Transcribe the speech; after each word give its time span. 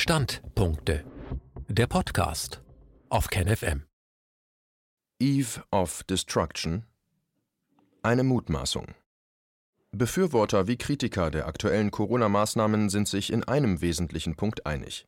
Standpunkte. 0.00 1.04
Der 1.68 1.86
Podcast 1.86 2.62
auf 3.10 3.28
KenFM. 3.28 3.82
Eve 5.18 5.62
of 5.70 6.04
Destruction. 6.04 6.86
Eine 8.02 8.24
Mutmaßung. 8.24 8.94
Befürworter 9.92 10.66
wie 10.66 10.78
Kritiker 10.78 11.30
der 11.30 11.46
aktuellen 11.46 11.90
Corona-Maßnahmen 11.90 12.88
sind 12.88 13.08
sich 13.08 13.30
in 13.30 13.44
einem 13.44 13.82
wesentlichen 13.82 14.36
Punkt 14.36 14.64
einig. 14.64 15.06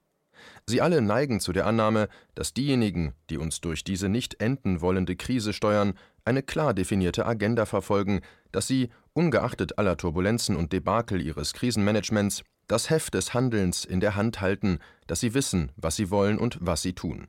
Sie 0.67 0.83
alle 0.83 1.01
neigen 1.01 1.41
zu 1.41 1.55
der 1.55 1.67
Annahme, 1.67 2.11
dass 2.35 2.53
diejenigen, 2.53 3.15
die 3.31 3.39
uns 3.39 3.63
durch 3.63 3.85
diese 3.85 4.11
nicht 4.11 4.43
enden 4.43 4.83
wollende 4.83 5.17
Krise 5.17 5.55
steuern, 5.55 5.95
eine 6.27 6.43
klar 6.43 6.75
definierte 6.75 7.25
Agenda 7.25 7.65
verfolgen, 7.65 8.21
dass 8.51 8.67
sie, 8.67 8.91
ungeachtet 9.15 9.79
aller 9.79 9.97
Turbulenzen 9.97 10.55
und 10.55 10.75
Debakel 10.75 11.23
ihres 11.23 11.55
Krisenmanagements, 11.55 12.45
das 12.73 12.89
Heft 12.89 13.13
des 13.13 13.35
Handelns 13.35 13.85
in 13.85 14.01
der 14.01 14.17
Hand 14.17 14.41
halten, 14.41 14.79
dass 15.07 15.21
sie 15.21 15.35
wissen, 15.35 15.71
was 15.77 15.95
sie 15.95 16.11
wollen 16.11 16.39
und 16.39 16.57
was 16.63 16.81
sie 16.81 16.95
tun. 16.95 17.29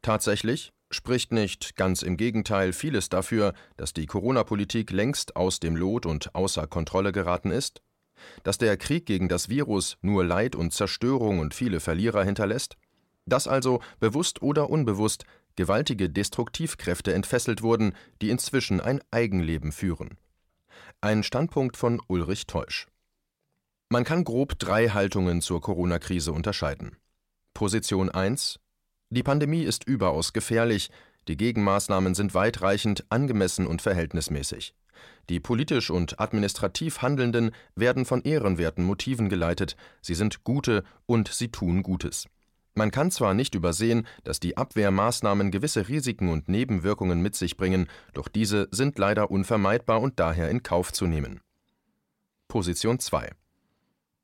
Tatsächlich 0.00 0.72
spricht 0.90 1.32
nicht, 1.32 1.76
ganz 1.76 2.00
im 2.00 2.16
Gegenteil, 2.16 2.72
vieles 2.72 3.10
dafür, 3.10 3.52
dass 3.76 3.92
die 3.92 4.06
Corona-Politik 4.06 4.90
längst 4.90 5.36
aus 5.36 5.60
dem 5.60 5.76
Lot 5.76 6.06
und 6.06 6.34
außer 6.34 6.66
Kontrolle 6.66 7.12
geraten 7.12 7.50
ist? 7.50 7.82
Dass 8.42 8.56
der 8.56 8.78
Krieg 8.78 9.04
gegen 9.04 9.28
das 9.28 9.50
Virus 9.50 9.98
nur 10.00 10.24
Leid 10.24 10.56
und 10.56 10.72
Zerstörung 10.72 11.40
und 11.40 11.52
viele 11.52 11.80
Verlierer 11.80 12.24
hinterlässt? 12.24 12.78
Dass 13.26 13.46
also, 13.46 13.82
bewusst 13.98 14.40
oder 14.40 14.70
unbewusst, 14.70 15.24
gewaltige 15.56 16.08
Destruktivkräfte 16.08 17.12
entfesselt 17.12 17.60
wurden, 17.60 17.92
die 18.22 18.30
inzwischen 18.30 18.80
ein 18.80 19.02
Eigenleben 19.10 19.72
führen. 19.72 20.16
Ein 21.02 21.22
Standpunkt 21.22 21.76
von 21.76 22.00
Ulrich 22.08 22.46
Teusch. 22.46 22.86
Man 23.92 24.04
kann 24.04 24.22
grob 24.22 24.56
drei 24.56 24.90
Haltungen 24.90 25.40
zur 25.40 25.60
Corona-Krise 25.60 26.30
unterscheiden. 26.30 26.96
Position 27.54 28.08
1 28.08 28.60
Die 29.08 29.24
Pandemie 29.24 29.64
ist 29.64 29.82
überaus 29.82 30.32
gefährlich, 30.32 30.92
die 31.26 31.36
Gegenmaßnahmen 31.36 32.14
sind 32.14 32.32
weitreichend, 32.32 33.04
angemessen 33.08 33.66
und 33.66 33.82
verhältnismäßig. 33.82 34.76
Die 35.28 35.40
politisch 35.40 35.90
und 35.90 36.20
administrativ 36.20 37.02
Handelnden 37.02 37.50
werden 37.74 38.04
von 38.04 38.22
ehrenwerten 38.22 38.84
Motiven 38.84 39.28
geleitet, 39.28 39.74
sie 40.02 40.14
sind 40.14 40.44
gute 40.44 40.84
und 41.06 41.26
sie 41.26 41.48
tun 41.48 41.82
Gutes. 41.82 42.28
Man 42.74 42.92
kann 42.92 43.10
zwar 43.10 43.34
nicht 43.34 43.56
übersehen, 43.56 44.06
dass 44.22 44.38
die 44.38 44.56
Abwehrmaßnahmen 44.56 45.50
gewisse 45.50 45.88
Risiken 45.88 46.28
und 46.28 46.48
Nebenwirkungen 46.48 47.22
mit 47.22 47.34
sich 47.34 47.56
bringen, 47.56 47.88
doch 48.14 48.28
diese 48.28 48.68
sind 48.70 48.98
leider 49.00 49.32
unvermeidbar 49.32 50.00
und 50.00 50.20
daher 50.20 50.48
in 50.48 50.62
Kauf 50.62 50.92
zu 50.92 51.08
nehmen. 51.08 51.40
Position 52.46 53.00
2 53.00 53.32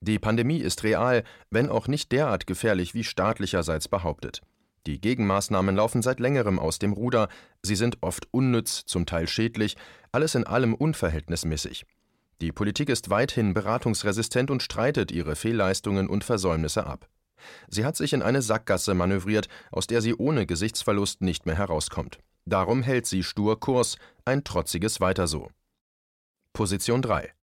Die 0.07 0.21
Pandemie 0.21 0.59
ist 0.59 0.85
real, 0.85 1.25
wenn 1.51 1.69
auch 1.69 1.89
nicht 1.89 2.13
derart 2.13 2.47
gefährlich 2.47 2.95
wie 2.95 3.03
staatlicherseits 3.03 3.89
behauptet. 3.89 4.41
Die 4.87 5.01
Gegenmaßnahmen 5.01 5.75
laufen 5.75 6.01
seit 6.01 6.21
längerem 6.21 6.61
aus 6.61 6.79
dem 6.79 6.93
Ruder, 6.93 7.29
sie 7.63 7.75
sind 7.75 7.99
oft 8.03 8.29
unnütz, 8.31 8.85
zum 8.85 9.05
Teil 9.05 9.27
schädlich, 9.27 9.77
alles 10.13 10.37
in 10.37 10.47
allem 10.47 10.75
unverhältnismäßig. 10.75 11.87
Die 12.41 12.53
Politik 12.53 12.89
ist 12.89 13.11
weithin 13.11 13.53
beratungsresistent 13.53 14.49
und 14.53 14.63
streitet 14.63 15.11
ihre 15.11 15.35
Fehlleistungen 15.35 16.09
und 16.09 16.23
Versäumnisse 16.23 16.87
ab. 16.87 17.09
Sie 17.69 17.85
hat 17.85 17.97
sich 17.97 18.13
in 18.13 18.23
eine 18.23 18.43
Sackgasse 18.43 18.95
manövriert, 18.95 19.49
aus 19.73 19.89
der 19.89 20.03
sie 20.03 20.15
ohne 20.15 20.47
Gesichtsverlust 20.47 21.21
nicht 21.21 21.47
mehr 21.47 21.57
herauskommt. 21.57 22.21
Darum 22.45 22.85
hält 22.85 23.07
sie 23.07 23.25
stur 23.25 23.59
Kurs, 23.59 23.97
ein 24.25 24.45
trotziges 24.45 25.01
Weiter 25.01 25.27
so. 25.27 25.49
Position 26.53 27.03
3 27.03 27.36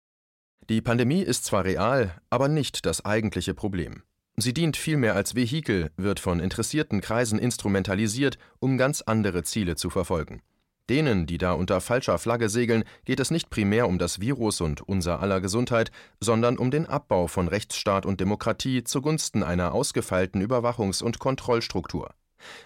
Die 0.68 0.80
Pandemie 0.80 1.22
ist 1.22 1.44
zwar 1.44 1.64
real, 1.64 2.14
aber 2.30 2.48
nicht 2.48 2.86
das 2.86 3.04
eigentliche 3.04 3.52
Problem. 3.52 4.02
Sie 4.36 4.54
dient 4.54 4.76
vielmehr 4.76 5.14
als 5.14 5.34
Vehikel, 5.34 5.90
wird 5.96 6.20
von 6.20 6.40
interessierten 6.40 7.00
Kreisen 7.00 7.38
instrumentalisiert, 7.38 8.38
um 8.60 8.78
ganz 8.78 9.02
andere 9.02 9.42
Ziele 9.42 9.76
zu 9.76 9.90
verfolgen. 9.90 10.40
Denen, 10.88 11.26
die 11.26 11.38
da 11.38 11.52
unter 11.52 11.80
falscher 11.80 12.18
Flagge 12.18 12.48
segeln, 12.48 12.84
geht 13.04 13.20
es 13.20 13.30
nicht 13.30 13.50
primär 13.50 13.88
um 13.88 13.98
das 13.98 14.20
Virus 14.20 14.60
und 14.60 14.80
unser 14.82 15.20
aller 15.20 15.40
Gesundheit, 15.40 15.90
sondern 16.20 16.58
um 16.58 16.70
den 16.70 16.86
Abbau 16.86 17.26
von 17.26 17.48
Rechtsstaat 17.48 18.06
und 18.06 18.20
Demokratie 18.20 18.84
zugunsten 18.84 19.42
einer 19.42 19.72
ausgefeilten 19.74 20.42
Überwachungs- 20.42 21.02
und 21.02 21.18
Kontrollstruktur. 21.18 22.14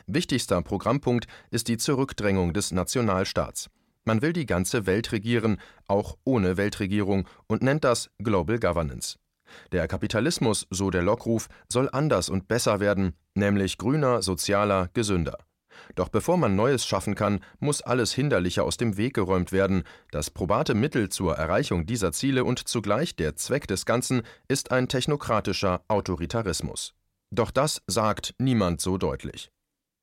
Wichtigster 0.06 0.62
Programmpunkt 0.62 1.26
ist 1.50 1.68
die 1.68 1.76
Zurückdrängung 1.76 2.52
des 2.52 2.72
Nationalstaats. 2.72 3.68
Man 4.06 4.22
will 4.22 4.32
die 4.32 4.46
ganze 4.46 4.86
Welt 4.86 5.10
regieren, 5.10 5.60
auch 5.88 6.16
ohne 6.24 6.56
Weltregierung, 6.56 7.28
und 7.48 7.62
nennt 7.62 7.84
das 7.84 8.08
Global 8.18 8.58
Governance. 8.58 9.18
Der 9.72 9.88
Kapitalismus, 9.88 10.66
so 10.70 10.90
der 10.90 11.02
Lockruf, 11.02 11.48
soll 11.68 11.88
anders 11.92 12.28
und 12.28 12.46
besser 12.48 12.78
werden, 12.80 13.14
nämlich 13.34 13.78
grüner, 13.78 14.22
sozialer, 14.22 14.90
gesünder. 14.94 15.38
Doch 15.96 16.08
bevor 16.08 16.36
man 16.36 16.56
Neues 16.56 16.86
schaffen 16.86 17.16
kann, 17.16 17.40
muss 17.58 17.82
alles 17.82 18.12
Hinderliche 18.12 18.62
aus 18.62 18.76
dem 18.76 18.96
Weg 18.96 19.14
geräumt 19.14 19.52
werden. 19.52 19.82
Das 20.10 20.30
probate 20.30 20.74
Mittel 20.74 21.08
zur 21.08 21.34
Erreichung 21.36 21.84
dieser 21.84 22.12
Ziele 22.12 22.44
und 22.44 22.66
zugleich 22.68 23.16
der 23.16 23.36
Zweck 23.36 23.66
des 23.66 23.86
Ganzen 23.86 24.22
ist 24.48 24.70
ein 24.70 24.88
technokratischer 24.88 25.82
Autoritarismus. 25.88 26.94
Doch 27.30 27.50
das 27.50 27.82
sagt 27.86 28.34
niemand 28.38 28.80
so 28.80 28.98
deutlich. 28.98 29.50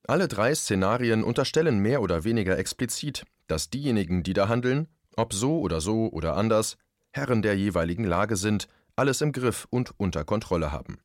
Alle 0.06 0.28
drei 0.28 0.54
Szenarien 0.54 1.24
unterstellen 1.24 1.80
mehr 1.80 2.02
oder 2.02 2.26
weniger 2.26 2.58
explizit, 2.58 3.24
dass 3.48 3.70
diejenigen, 3.70 4.24
die 4.24 4.34
da 4.34 4.48
handeln, 4.48 4.88
ob 5.16 5.34
so 5.34 5.60
oder 5.60 5.82
so 5.82 6.10
oder 6.12 6.38
anders, 6.38 6.78
Herren 7.12 7.42
der 7.42 7.56
jeweiligen 7.56 8.06
Lage 8.06 8.36
sind, 8.36 8.68
alles 8.96 9.22
im 9.22 9.32
Griff 9.32 9.68
und 9.70 9.94
unter 9.98 10.24
Kontrolle 10.24 10.72
haben. 10.72 10.98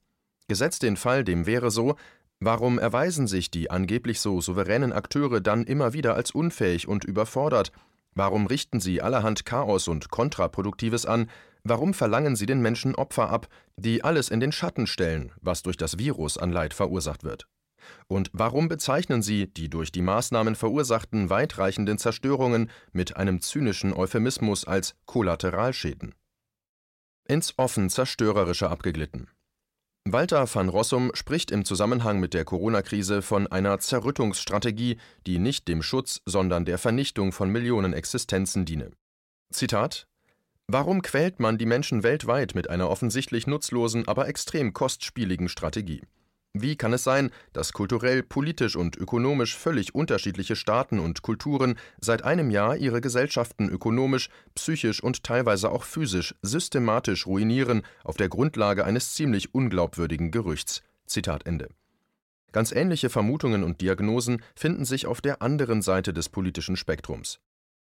Gesetzt 0.46 0.82
den 0.82 0.96
Fall, 0.96 1.24
dem 1.24 1.46
wäre 1.46 1.70
so, 1.70 1.96
warum 2.40 2.78
erweisen 2.78 3.26
sich 3.26 3.50
die 3.50 3.70
angeblich 3.70 4.20
so 4.20 4.40
souveränen 4.40 4.92
Akteure 4.92 5.40
dann 5.40 5.64
immer 5.64 5.92
wieder 5.92 6.14
als 6.14 6.30
unfähig 6.30 6.88
und 6.88 7.04
überfordert? 7.04 7.72
Warum 8.14 8.46
richten 8.46 8.80
sie 8.80 9.02
allerhand 9.02 9.44
Chaos 9.44 9.88
und 9.88 10.10
Kontraproduktives 10.10 11.06
an? 11.06 11.30
Warum 11.64 11.92
verlangen 11.92 12.34
sie 12.34 12.46
den 12.46 12.60
Menschen 12.60 12.94
Opfer 12.94 13.30
ab, 13.30 13.48
die 13.76 14.02
alles 14.02 14.30
in 14.30 14.40
den 14.40 14.52
Schatten 14.52 14.86
stellen, 14.86 15.32
was 15.40 15.62
durch 15.62 15.76
das 15.76 15.98
Virus 15.98 16.38
an 16.38 16.50
Leid 16.50 16.72
verursacht 16.72 17.24
wird? 17.24 17.46
Und 18.06 18.30
warum 18.32 18.68
bezeichnen 18.68 19.22
sie 19.22 19.46
die 19.46 19.68
durch 19.68 19.92
die 19.92 20.02
Maßnahmen 20.02 20.54
verursachten 20.54 21.30
weitreichenden 21.30 21.98
Zerstörungen 21.98 22.70
mit 22.92 23.16
einem 23.16 23.40
zynischen 23.40 23.92
Euphemismus 23.92 24.64
als 24.64 24.94
Kollateralschäden? 25.06 26.14
ins 27.28 27.54
offen 27.58 27.90
zerstörerische 27.90 28.70
abgeglitten. 28.70 29.28
Walter 30.04 30.52
van 30.52 30.70
Rossum 30.70 31.10
spricht 31.14 31.50
im 31.50 31.66
Zusammenhang 31.66 32.18
mit 32.18 32.32
der 32.32 32.46
Corona-Krise 32.46 33.20
von 33.20 33.46
einer 33.46 33.78
Zerrüttungsstrategie, 33.78 34.98
die 35.26 35.38
nicht 35.38 35.68
dem 35.68 35.82
Schutz, 35.82 36.22
sondern 36.24 36.64
der 36.64 36.78
Vernichtung 36.78 37.32
von 37.32 37.50
Millionen 37.50 37.92
Existenzen 37.92 38.64
diene. 38.64 38.90
Zitat 39.52 40.08
Warum 40.66 41.02
quält 41.02 41.40
man 41.40 41.58
die 41.58 41.66
Menschen 41.66 42.02
weltweit 42.02 42.54
mit 42.54 42.70
einer 42.70 42.88
offensichtlich 42.88 43.46
nutzlosen, 43.46 44.08
aber 44.08 44.28
extrem 44.28 44.72
kostspieligen 44.72 45.50
Strategie? 45.50 46.02
Wie 46.54 46.76
kann 46.76 46.92
es 46.92 47.04
sein, 47.04 47.30
dass 47.52 47.72
kulturell, 47.72 48.22
politisch 48.22 48.74
und 48.74 48.96
ökonomisch 48.96 49.56
völlig 49.56 49.94
unterschiedliche 49.94 50.56
Staaten 50.56 50.98
und 50.98 51.22
Kulturen 51.22 51.78
seit 52.00 52.22
einem 52.24 52.50
Jahr 52.50 52.76
ihre 52.76 53.00
Gesellschaften 53.00 53.68
ökonomisch, 53.68 54.28
psychisch 54.54 55.02
und 55.02 55.22
teilweise 55.22 55.70
auch 55.70 55.84
physisch 55.84 56.34
systematisch 56.42 57.26
ruinieren 57.26 57.82
auf 58.02 58.16
der 58.16 58.28
Grundlage 58.28 58.84
eines 58.84 59.14
ziemlich 59.14 59.54
unglaubwürdigen 59.54 60.30
Gerüchts? 60.30 60.82
Zitat 61.06 61.46
Ende. 61.46 61.68
Ganz 62.52 62.72
ähnliche 62.72 63.10
Vermutungen 63.10 63.62
und 63.62 63.82
Diagnosen 63.82 64.42
finden 64.56 64.86
sich 64.86 65.06
auf 65.06 65.20
der 65.20 65.42
anderen 65.42 65.82
Seite 65.82 66.14
des 66.14 66.30
politischen 66.30 66.76
Spektrums. 66.76 67.40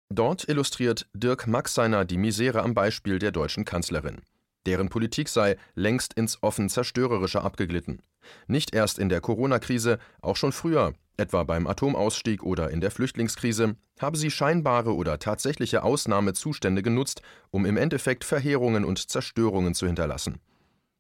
Dort 0.10 0.50
illustriert 0.50 1.08
Dirk 1.14 1.48
Maxseiner 1.48 2.04
die 2.04 2.18
Misere 2.18 2.64
am 2.64 2.74
Beispiel 2.74 3.20
der 3.20 3.32
deutschen 3.32 3.64
Kanzlerin. 3.64 4.22
Deren 4.66 4.90
Politik 4.90 5.30
sei 5.30 5.58
längst 5.76 6.14
ins 6.14 6.42
offen 6.42 6.70
Zerstörerische 6.70 7.42
abgeglitten. 7.42 8.02
Nicht 8.48 8.76
erst 8.76 9.00
in 9.00 9.10
der 9.10 9.22
Corona-Krise, 9.22 10.00
auch 10.22 10.36
schon 10.36 10.52
früher, 10.52 10.94
etwa 11.18 11.44
beim 11.44 11.68
Atomausstieg 11.68 12.44
oder 12.44 12.70
in 12.70 12.82
der 12.82 12.92
Flüchtlingskrise, 12.92 13.76
habe 14.00 14.18
sie 14.18 14.32
scheinbare 14.32 14.94
oder 14.96 15.20
tatsächliche 15.20 15.84
Ausnahmezustände 15.84 16.82
genutzt, 16.82 17.22
um 17.52 17.66
im 17.66 17.78
Endeffekt 17.78 18.24
Verheerungen 18.24 18.86
und 18.86 19.10
Zerstörungen 19.10 19.74
zu 19.74 19.88
hinterlassen. 19.88 20.40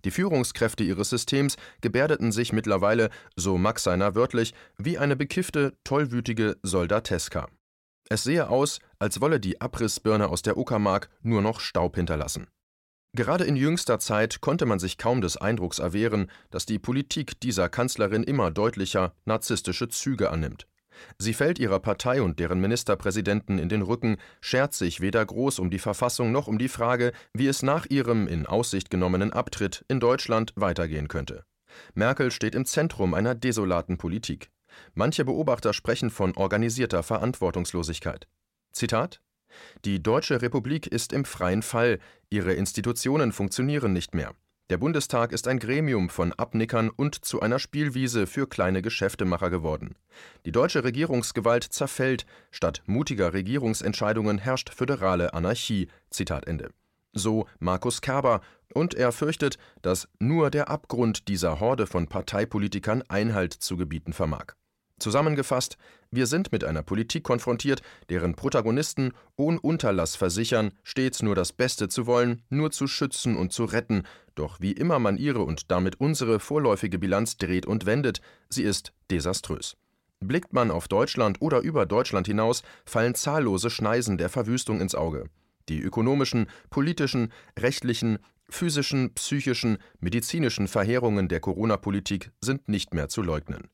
Die 0.06 0.12
Führungskräfte 0.12 0.84
ihres 0.84 1.10
Systems 1.10 1.58
gebärdeten 1.82 2.32
sich 2.32 2.54
mittlerweile, 2.54 3.10
so 3.36 3.58
Max 3.58 3.84
seiner 3.84 4.14
wörtlich, 4.14 4.54
wie 4.78 5.00
eine 5.00 5.16
bekiffte, 5.16 5.74
tollwütige 5.84 6.58
Soldateska. 6.62 7.48
Es 8.08 8.24
sehe 8.24 8.50
aus, 8.50 8.80
als 9.00 9.20
wolle 9.20 9.40
die 9.40 9.60
Abrissbirne 9.62 10.30
aus 10.30 10.44
der 10.44 10.58
Uckermark 10.58 11.10
nur 11.24 11.42
noch 11.42 11.60
Staub 11.60 11.96
hinterlassen. 11.96 12.48
Gerade 13.16 13.46
in 13.46 13.56
jüngster 13.56 13.98
Zeit 13.98 14.42
konnte 14.42 14.66
man 14.66 14.78
sich 14.78 14.98
kaum 14.98 15.22
des 15.22 15.38
Eindrucks 15.38 15.80
erwehren, 15.80 16.30
dass 16.52 16.66
die 16.66 16.80
Politik 16.80 17.40
dieser 17.40 17.70
Kanzlerin 17.70 18.24
immer 18.24 18.52
deutlicher 18.52 19.14
narzisstische 19.24 19.88
Züge 19.88 20.32
annimmt. 20.32 20.68
Sie 21.18 21.34
fällt 21.34 21.58
ihrer 21.58 21.80
Partei 21.80 22.22
und 22.22 22.40
deren 22.40 22.60
Ministerpräsidenten 22.60 23.58
in 23.58 23.70
den 23.70 23.84
Rücken, 23.84 24.18
schert 24.42 24.74
sich 24.74 25.00
weder 25.00 25.26
groß 25.26 25.60
um 25.60 25.70
die 25.70 25.80
Verfassung 25.80 26.34
noch 26.34 26.48
um 26.48 26.58
die 26.58 26.68
Frage, 26.68 27.14
wie 27.34 27.48
es 27.48 27.64
nach 27.64 27.86
ihrem 27.86 28.28
in 28.28 28.46
Aussicht 28.46 28.90
genommenen 28.90 29.32
Abtritt 29.32 29.86
in 29.88 30.02
Deutschland 30.02 30.52
weitergehen 30.58 31.08
könnte. 31.08 31.46
Merkel 31.94 32.32
steht 32.32 32.54
im 32.54 32.66
Zentrum 32.66 33.14
einer 33.14 33.34
desolaten 33.34 33.98
Politik. 33.98 34.52
Manche 34.94 35.24
Beobachter 35.24 35.72
sprechen 35.72 36.10
von 36.10 36.36
organisierter 36.36 37.02
Verantwortungslosigkeit. 37.02 38.28
Zitat 38.74 39.22
Die 39.86 40.02
Deutsche 40.02 40.42
Republik 40.42 40.88
ist 40.88 41.14
im 41.14 41.26
freien 41.26 41.62
Fall, 41.62 42.00
ihre 42.30 42.54
Institutionen 42.54 43.32
funktionieren 43.32 43.94
nicht 43.94 44.16
mehr. 44.16 44.34
Der 44.72 44.78
Bundestag 44.78 45.32
ist 45.32 45.48
ein 45.48 45.60
Gremium 45.60 46.10
von 46.10 46.34
Abnickern 46.34 46.90
und 46.90 47.24
zu 47.24 47.40
einer 47.40 47.60
Spielwiese 47.60 48.26
für 48.26 48.48
kleine 48.48 48.82
Geschäftemacher 48.82 49.52
geworden. 49.52 49.96
Die 50.46 50.52
deutsche 50.52 50.84
Regierungsgewalt 50.84 51.64
zerfällt, 51.64 52.26
statt 52.50 52.82
mutiger 52.88 53.34
Regierungsentscheidungen 53.34 54.40
herrscht 54.40 54.74
föderale 54.74 55.36
Anarchie. 55.36 55.88
Zitat 56.10 56.48
Ende. 56.48 56.72
So 57.14 57.46
Markus 57.60 58.02
Kerber, 58.02 58.42
und 58.74 58.96
er 58.96 59.12
fürchtet, 59.12 59.60
dass 59.84 60.08
nur 60.20 60.50
der 60.50 60.70
Abgrund 60.70 61.28
dieser 61.28 61.60
Horde 61.60 61.86
von 61.86 62.08
Parteipolitikern 62.08 63.04
Einhalt 63.08 63.54
zu 63.54 63.78
gebieten 63.78 64.14
vermag. 64.14 64.56
Zusammengefasst, 65.00 65.78
wir 66.10 66.26
sind 66.26 66.54
mit 66.54 66.64
einer 66.64 66.82
Politik 66.82 67.24
konfrontiert, 67.24 67.82
deren 68.10 68.36
Protagonisten 68.36 69.12
ohne 69.36 69.60
Unterlass 69.60 70.16
versichern, 70.16 70.72
stets 70.84 71.22
nur 71.22 71.36
das 71.36 71.52
Beste 71.52 71.90
zu 71.90 72.06
wollen, 72.06 72.44
nur 72.50 72.72
zu 72.72 72.88
schützen 72.88 73.36
und 73.36 73.52
zu 73.52 73.66
retten, 73.66 74.04
doch 74.36 74.62
wie 74.62 74.72
immer 74.72 75.00
man 75.00 75.18
ihre 75.18 75.42
und 75.42 75.70
damit 75.72 76.00
unsere 76.00 76.40
vorläufige 76.40 76.98
Bilanz 76.98 77.38
dreht 77.38 77.66
und 77.66 77.86
wendet, 77.86 78.22
sie 78.50 78.64
ist 78.64 78.94
desaströs. 79.12 79.76
Blickt 80.22 80.54
man 80.54 80.72
auf 80.72 80.88
Deutschland 80.88 81.42
oder 81.42 81.60
über 81.60 81.86
Deutschland 81.86 82.28
hinaus, 82.28 82.64
fallen 82.86 83.16
zahllose 83.16 83.70
Schneisen 83.70 84.18
der 84.18 84.30
Verwüstung 84.30 84.80
ins 84.80 84.96
Auge. 84.96 85.30
Die 85.68 85.82
ökonomischen, 85.82 86.48
politischen, 86.70 87.34
rechtlichen, 87.60 88.20
physischen, 88.50 89.14
psychischen, 89.14 89.78
medizinischen 90.00 90.68
Verheerungen 90.68 91.28
der 91.28 91.42
Corona-Politik 91.42 92.32
sind 92.40 92.70
nicht 92.70 92.94
mehr 92.94 93.10
zu 93.10 93.22
leugnen. 93.22 93.70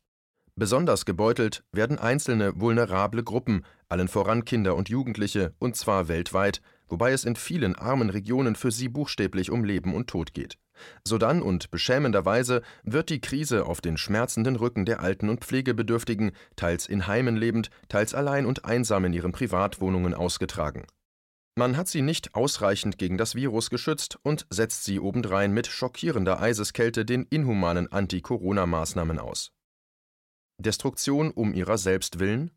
Besonders 0.62 1.06
gebeutelt 1.06 1.64
werden 1.72 1.98
einzelne 1.98 2.54
vulnerable 2.62 3.24
Gruppen, 3.24 3.66
allen 3.90 4.08
voran 4.08 4.46
Kinder 4.46 4.76
und 4.76 4.90
Jugendliche, 4.90 5.56
und 5.58 5.76
zwar 5.76 6.08
weltweit, 6.08 6.62
wobei 6.88 7.14
es 7.14 7.26
in 7.26 7.36
vielen 7.36 7.74
armen 7.74 8.12
Regionen 8.12 8.56
für 8.56 8.70
sie 8.70 8.88
buchstäblich 8.88 9.50
um 9.50 9.64
Leben 9.64 9.96
und 9.96 10.08
Tod 10.08 10.36
geht. 10.36 10.60
Sodann 11.04 11.42
und 11.42 11.72
beschämenderweise 11.72 12.62
wird 12.84 13.10
die 13.10 13.22
Krise 13.22 13.66
auf 13.66 13.82
den 13.82 13.98
schmerzenden 13.98 14.56
Rücken 14.56 14.86
der 14.86 15.00
Alten 15.00 15.30
und 15.30 15.44
Pflegebedürftigen, 15.44 16.32
teils 16.56 16.86
in 16.86 17.08
Heimen 17.08 17.38
lebend, 17.38 17.72
teils 17.90 18.14
allein 18.14 18.46
und 18.46 18.64
einsam 18.64 19.06
in 19.06 19.14
ihren 19.14 19.32
Privatwohnungen 19.32 20.14
ausgetragen. 20.14 20.86
Man 21.56 21.76
hat 21.76 21.88
sie 21.88 22.04
nicht 22.04 22.36
ausreichend 22.36 23.00
gegen 23.00 23.18
das 23.18 23.34
Virus 23.34 23.72
geschützt 23.72 24.20
und 24.22 24.46
setzt 24.52 24.84
sie 24.84 25.00
obendrein 25.00 25.54
mit 25.54 25.66
schockierender 25.66 26.40
Eiseskälte 26.40 27.04
den 27.04 27.26
inhumanen 27.32 27.92
Anti-Corona-Maßnahmen 27.92 29.18
aus. 29.18 29.52
Destruktion 30.62 31.32
um 31.32 31.54
ihrer 31.54 31.78
selbst 31.78 32.20
willen? 32.20 32.52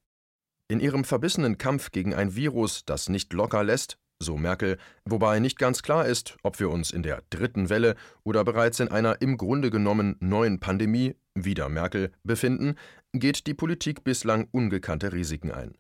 In 0.69 0.81
ihrem 0.81 1.05
verbissenen 1.05 1.59
Kampf 1.59 1.93
gegen 1.93 2.15
ein 2.15 2.35
Virus, 2.37 2.85
das 2.85 3.09
nicht 3.09 3.33
locker 3.33 3.63
lässt, 3.63 3.99
so 4.19 4.37
Merkel, 4.37 4.79
wobei 5.05 5.39
nicht 5.39 5.59
ganz 5.59 5.83
klar 5.83 6.07
ist, 6.07 6.37
ob 6.43 6.59
wir 6.61 6.71
uns 6.71 6.91
in 6.91 7.03
der 7.03 7.23
dritten 7.31 7.69
Welle 7.69 7.97
oder 8.23 8.45
bereits 8.45 8.81
in 8.81 8.89
einer 8.89 9.21
im 9.21 9.37
Grunde 9.37 9.71
genommen 9.71 10.17
neuen 10.21 10.61
Pandemie, 10.61 11.15
wieder 11.35 11.69
Merkel, 11.69 12.13
befinden, 12.23 12.77
geht 13.13 13.47
die 13.47 13.55
Politik 13.55 14.05
bislang 14.05 14.49
ungekannte 14.53 15.13
Risiken 15.13 15.51
ein. 15.51 15.77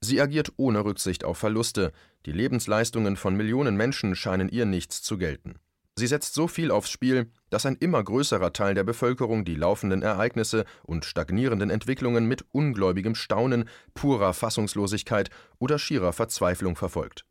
Sie 0.00 0.20
agiert 0.20 0.52
ohne 0.56 0.84
Rücksicht 0.84 1.24
auf 1.24 1.38
Verluste, 1.38 1.92
die 2.26 2.32
Lebensleistungen 2.32 3.16
von 3.16 3.36
Millionen 3.36 3.76
Menschen 3.76 4.16
scheinen 4.16 4.48
ihr 4.48 4.66
nichts 4.66 5.02
zu 5.02 5.18
gelten. 5.18 5.54
Sie 5.98 6.06
setzt 6.06 6.34
so 6.34 6.46
viel 6.46 6.70
aufs 6.70 6.90
Spiel, 6.90 7.26
dass 7.50 7.66
ein 7.66 7.74
immer 7.74 8.04
größerer 8.04 8.52
Teil 8.52 8.74
der 8.74 8.84
Bevölkerung 8.84 9.44
die 9.44 9.56
laufenden 9.56 10.02
Ereignisse 10.02 10.64
und 10.84 11.04
stagnierenden 11.04 11.70
Entwicklungen 11.70 12.26
mit 12.26 12.44
ungläubigem 12.52 13.16
Staunen, 13.16 13.68
purer 13.94 14.32
Fassungslosigkeit 14.32 15.28
oder 15.58 15.76
schierer 15.76 16.12
Verzweiflung 16.12 16.76
verfolgt. 16.76 17.24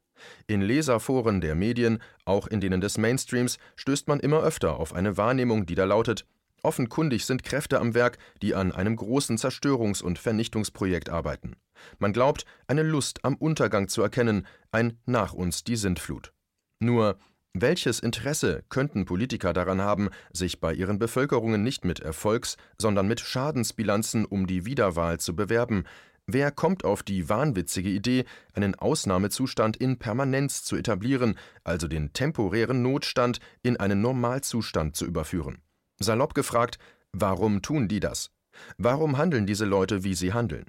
In 0.47 0.59
Leserforen 0.59 1.39
der 1.39 1.55
Medien, 1.55 1.99
auch 2.25 2.45
in 2.45 2.59
denen 2.59 2.81
des 2.81 2.97
Mainstreams, 2.97 3.57
stößt 3.77 4.09
man 4.09 4.19
immer 4.19 4.43
öfter 4.43 4.77
auf 4.77 4.93
eine 4.93 5.15
Wahrnehmung, 5.15 5.65
die 5.65 5.75
da 5.75 5.85
lautet: 5.85 6.25
Offenkundig 6.61 7.25
sind 7.25 7.43
Kräfte 7.43 7.79
am 7.79 7.93
Werk, 7.93 8.17
die 8.41 8.53
an 8.53 8.73
einem 8.73 8.97
großen 8.97 9.37
Zerstörungs- 9.37 10.03
und 10.03 10.19
Vernichtungsprojekt 10.19 11.09
arbeiten. 11.09 11.55
Man 11.99 12.11
glaubt, 12.11 12.43
eine 12.67 12.83
Lust 12.83 13.23
am 13.23 13.35
Untergang 13.35 13.87
zu 13.87 14.01
erkennen, 14.01 14.45
ein 14.71 14.99
Nach 15.05 15.31
uns 15.31 15.63
die 15.63 15.77
Sintflut. 15.77 16.33
Nur, 16.79 17.17
welches 17.61 17.99
Interesse 17.99 18.63
könnten 18.69 19.05
Politiker 19.05 19.53
daran 19.53 19.81
haben, 19.81 20.09
sich 20.31 20.59
bei 20.59 20.73
ihren 20.73 20.99
Bevölkerungen 20.99 21.63
nicht 21.63 21.85
mit 21.85 21.99
Erfolgs-, 21.99 22.57
sondern 22.77 23.07
mit 23.07 23.19
Schadensbilanzen 23.19 24.25
um 24.25 24.47
die 24.47 24.65
Wiederwahl 24.65 25.19
zu 25.19 25.35
bewerben, 25.35 25.85
Wer 26.29 26.51
kommt 26.51 26.83
auf 26.83 27.03
die 27.03 27.29
wahnwitzige 27.29 27.87
Idee, 27.87 28.25
einen 28.53 28.75
Ausnahmezustand 28.75 29.77
in 29.77 29.97
Permanenz 29.97 30.65
zu 30.65 30.75
etablieren, 30.75 31.39
also 31.63 31.87
den 31.87 32.11
temporären 32.11 32.81
Notstand 32.81 33.39
in 33.63 33.77
einen 33.77 34.01
Normalzustand 34.01 34.97
zu 34.97 35.05
überführen? 35.05 35.61
Salopp 35.99 36.33
gefragt, 36.33 36.79
warum 37.13 37.61
tun 37.61 37.87
die 37.87 38.01
das? 38.01 38.31
Warum 38.77 39.17
handeln 39.17 39.45
diese 39.45 39.63
Leute, 39.63 40.03
wie 40.03 40.15
sie 40.15 40.33
handeln? 40.33 40.65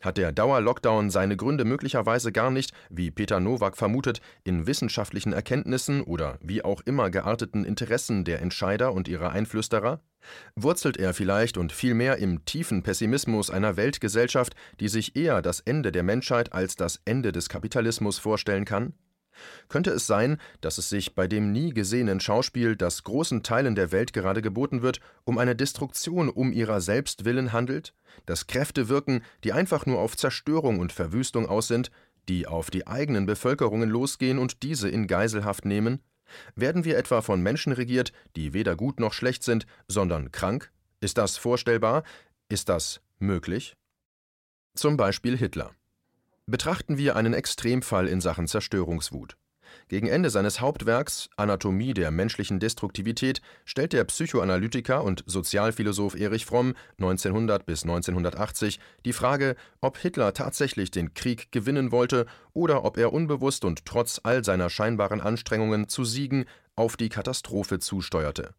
Hat 0.00 0.16
der 0.16 0.32
Dauerlockdown 0.32 1.10
seine 1.10 1.36
Gründe 1.36 1.64
möglicherweise 1.64 2.32
gar 2.32 2.50
nicht, 2.50 2.72
wie 2.88 3.10
Peter 3.10 3.38
Nowak 3.38 3.76
vermutet, 3.76 4.20
in 4.44 4.66
wissenschaftlichen 4.66 5.32
Erkenntnissen 5.32 6.02
oder 6.02 6.38
wie 6.40 6.64
auch 6.64 6.80
immer 6.82 7.10
gearteten 7.10 7.64
Interessen 7.64 8.24
der 8.24 8.40
Entscheider 8.40 8.92
und 8.92 9.08
ihrer 9.08 9.30
Einflüsterer? 9.30 10.00
Wurzelt 10.56 10.96
er 10.96 11.12
vielleicht 11.12 11.58
und 11.58 11.72
vielmehr 11.72 12.16
im 12.16 12.44
tiefen 12.44 12.82
Pessimismus 12.82 13.50
einer 13.50 13.76
Weltgesellschaft, 13.76 14.54
die 14.80 14.88
sich 14.88 15.16
eher 15.16 15.42
das 15.42 15.60
Ende 15.60 15.92
der 15.92 16.02
Menschheit 16.02 16.52
als 16.52 16.76
das 16.76 17.00
Ende 17.04 17.32
des 17.32 17.48
Kapitalismus 17.48 18.18
vorstellen 18.18 18.64
kann? 18.64 18.94
Könnte 19.68 19.90
es 19.90 20.06
sein, 20.06 20.38
dass 20.60 20.78
es 20.78 20.88
sich 20.88 21.14
bei 21.14 21.26
dem 21.26 21.52
nie 21.52 21.72
gesehenen 21.72 22.20
Schauspiel, 22.20 22.76
das 22.76 23.04
großen 23.04 23.42
Teilen 23.42 23.74
der 23.74 23.92
Welt 23.92 24.12
gerade 24.12 24.42
geboten 24.42 24.82
wird, 24.82 25.00
um 25.24 25.38
eine 25.38 25.56
Destruktion 25.56 26.28
um 26.28 26.52
ihrer 26.52 26.80
selbst 26.80 27.24
willen 27.24 27.52
handelt? 27.52 27.94
Dass 28.26 28.46
Kräfte 28.46 28.88
wirken, 28.88 29.22
die 29.44 29.52
einfach 29.52 29.86
nur 29.86 29.98
auf 29.98 30.16
Zerstörung 30.16 30.78
und 30.78 30.92
Verwüstung 30.92 31.46
aus 31.46 31.68
sind, 31.68 31.90
die 32.28 32.46
auf 32.46 32.70
die 32.70 32.86
eigenen 32.86 33.26
Bevölkerungen 33.26 33.88
losgehen 33.88 34.38
und 34.38 34.62
diese 34.62 34.88
in 34.88 35.06
Geiselhaft 35.06 35.64
nehmen? 35.64 36.00
Werden 36.54 36.84
wir 36.84 36.96
etwa 36.96 37.22
von 37.22 37.42
Menschen 37.42 37.72
regiert, 37.72 38.12
die 38.36 38.52
weder 38.52 38.76
gut 38.76 39.00
noch 39.00 39.12
schlecht 39.12 39.42
sind, 39.42 39.66
sondern 39.88 40.30
krank? 40.32 40.70
Ist 41.00 41.18
das 41.18 41.36
vorstellbar? 41.36 42.04
Ist 42.48 42.68
das 42.68 43.00
möglich? 43.18 43.76
Zum 44.74 44.96
Beispiel 44.96 45.36
Hitler. 45.36 45.72
Betrachten 46.50 46.98
wir 46.98 47.14
einen 47.14 47.32
Extremfall 47.32 48.08
in 48.08 48.20
Sachen 48.20 48.48
Zerstörungswut. 48.48 49.36
Gegen 49.86 50.08
Ende 50.08 50.30
seines 50.30 50.60
Hauptwerks 50.60 51.30
Anatomie 51.36 51.94
der 51.94 52.10
menschlichen 52.10 52.58
Destruktivität 52.58 53.40
stellt 53.64 53.92
der 53.92 54.02
Psychoanalytiker 54.02 55.04
und 55.04 55.22
Sozialphilosoph 55.26 56.16
Erich 56.16 56.46
Fromm 56.46 56.74
1900 56.98 57.64
bis 57.66 57.84
1980 57.84 58.80
die 59.04 59.12
Frage, 59.12 59.54
ob 59.80 59.96
Hitler 59.96 60.34
tatsächlich 60.34 60.90
den 60.90 61.14
Krieg 61.14 61.52
gewinnen 61.52 61.92
wollte 61.92 62.26
oder 62.52 62.84
ob 62.84 62.98
er 62.98 63.12
unbewusst 63.12 63.64
und 63.64 63.86
trotz 63.86 64.20
all 64.24 64.44
seiner 64.44 64.70
scheinbaren 64.70 65.20
Anstrengungen 65.20 65.88
zu 65.88 66.04
siegen 66.04 66.46
auf 66.74 66.96
die 66.96 67.10
Katastrophe 67.10 67.78
zusteuerte. 67.78 68.54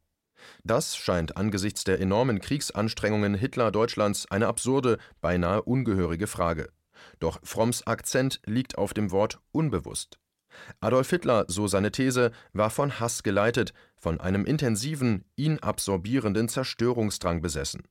Das 0.63 0.95
scheint 0.95 1.35
angesichts 1.35 1.83
der 1.83 1.99
enormen 1.99 2.39
Kriegsanstrengungen 2.39 3.35
Hitler-Deutschlands 3.35 4.31
eine 4.31 4.47
absurde, 4.47 4.97
beinahe 5.19 5.61
ungehörige 5.63 6.27
Frage. 6.27 6.69
Doch 7.19 7.39
Fromms 7.43 7.85
Akzent 7.87 8.41
liegt 8.45 8.77
auf 8.77 8.93
dem 8.93 9.11
Wort 9.11 9.39
unbewusst. 9.51 10.19
Adolf 10.79 11.09
Hitler, 11.09 11.45
so 11.47 11.67
seine 11.67 11.91
These, 11.91 12.31
war 12.53 12.69
von 12.69 12.99
Hass 12.99 13.23
geleitet, 13.23 13.73
von 13.95 14.19
einem 14.19 14.45
intensiven, 14.45 15.23
ihn 15.35 15.59
absorbierenden 15.59 16.49
Zerstörungsdrang 16.49 17.41
besessen. 17.41 17.83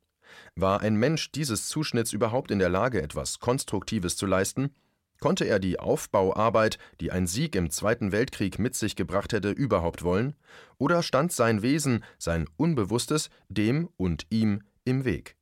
War 0.54 0.80
ein 0.80 0.96
Mensch 0.96 1.32
dieses 1.32 1.68
Zuschnitts 1.68 2.12
überhaupt 2.12 2.50
in 2.50 2.58
der 2.58 2.68
Lage, 2.68 3.02
etwas 3.02 3.40
Konstruktives 3.40 4.16
zu 4.16 4.26
leisten? 4.26 4.74
Konnte 5.20 5.44
er 5.44 5.58
die 5.58 5.78
Aufbauarbeit, 5.78 6.78
die 7.00 7.12
ein 7.12 7.26
Sieg 7.26 7.54
im 7.54 7.70
Zweiten 7.70 8.10
Weltkrieg 8.10 8.58
mit 8.58 8.74
sich 8.74 8.96
gebracht 8.96 9.32
hätte, 9.32 9.50
überhaupt 9.50 10.02
wollen? 10.02 10.34
Oder 10.78 11.02
stand 11.02 11.32
sein 11.32 11.62
Wesen, 11.62 12.04
sein 12.18 12.48
Unbewusstes, 12.56 13.28
dem 13.48 13.90
und 13.96 14.26
ihm 14.30 14.62
im 14.84 15.04
Weg? 15.04 15.36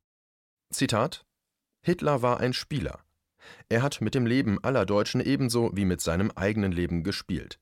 Zitat 0.71 1.25
Hitler 1.81 2.23
war 2.23 2.41
ein 2.41 2.53
Spieler. 2.53 3.01
Er 3.69 3.83
hat 3.83 4.01
mit 4.01 4.15
dem 4.15 4.27
Leben 4.27 4.63
aller 4.63 4.87
Deutschen 4.87 5.21
ebenso 5.21 5.71
wie 5.75 5.85
mit 5.85 6.01
seinem 6.01 6.31
eigenen 6.33 6.73
Leben 6.73 7.03
gespielt. 7.03 7.59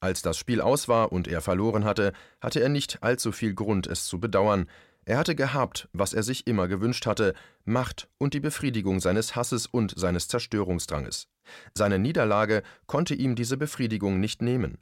Als 0.00 0.20
das 0.20 0.36
Spiel 0.36 0.60
aus 0.60 0.86
war 0.88 1.12
und 1.12 1.28
er 1.28 1.40
verloren 1.40 1.84
hatte, 1.84 2.12
hatte 2.40 2.60
er 2.60 2.68
nicht 2.68 3.02
allzu 3.02 3.32
viel 3.32 3.54
Grund, 3.54 3.86
es 3.86 4.04
zu 4.04 4.20
bedauern. 4.20 4.66
Er 5.06 5.18
hatte 5.18 5.34
gehabt, 5.34 5.88
was 5.92 6.12
er 6.12 6.22
sich 6.22 6.46
immer 6.46 6.68
gewünscht 6.68 7.06
hatte, 7.06 7.34
Macht 7.64 8.08
und 8.18 8.34
die 8.34 8.40
Befriedigung 8.40 9.00
seines 9.00 9.34
Hasses 9.34 9.66
und 9.66 9.94
seines 9.96 10.28
Zerstörungsdranges. 10.28 11.28
Seine 11.74 11.98
Niederlage 11.98 12.62
konnte 12.86 13.14
ihm 13.14 13.34
diese 13.34 13.56
Befriedigung 13.56 14.20
nicht 14.20 14.42
nehmen. 14.42 14.78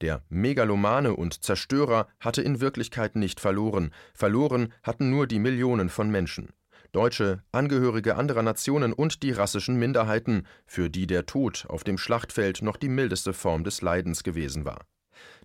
Der 0.00 0.22
Megalomane 0.28 1.14
und 1.14 1.42
Zerstörer 1.42 2.08
hatte 2.20 2.42
in 2.42 2.60
Wirklichkeit 2.60 3.16
nicht 3.16 3.40
verloren, 3.40 3.90
verloren 4.14 4.72
hatten 4.82 5.10
nur 5.10 5.26
die 5.26 5.38
Millionen 5.38 5.88
von 5.88 6.10
Menschen. 6.10 6.52
Deutsche, 6.94 7.42
Angehörige 7.50 8.14
anderer 8.14 8.42
Nationen 8.42 8.92
und 8.92 9.24
die 9.24 9.32
rassischen 9.32 9.76
Minderheiten, 9.76 10.46
für 10.64 10.88
die 10.88 11.08
der 11.08 11.26
Tod 11.26 11.66
auf 11.68 11.82
dem 11.82 11.98
Schlachtfeld 11.98 12.62
noch 12.62 12.76
die 12.76 12.88
mildeste 12.88 13.32
Form 13.32 13.64
des 13.64 13.82
Leidens 13.82 14.22
gewesen 14.22 14.64
war. 14.64 14.86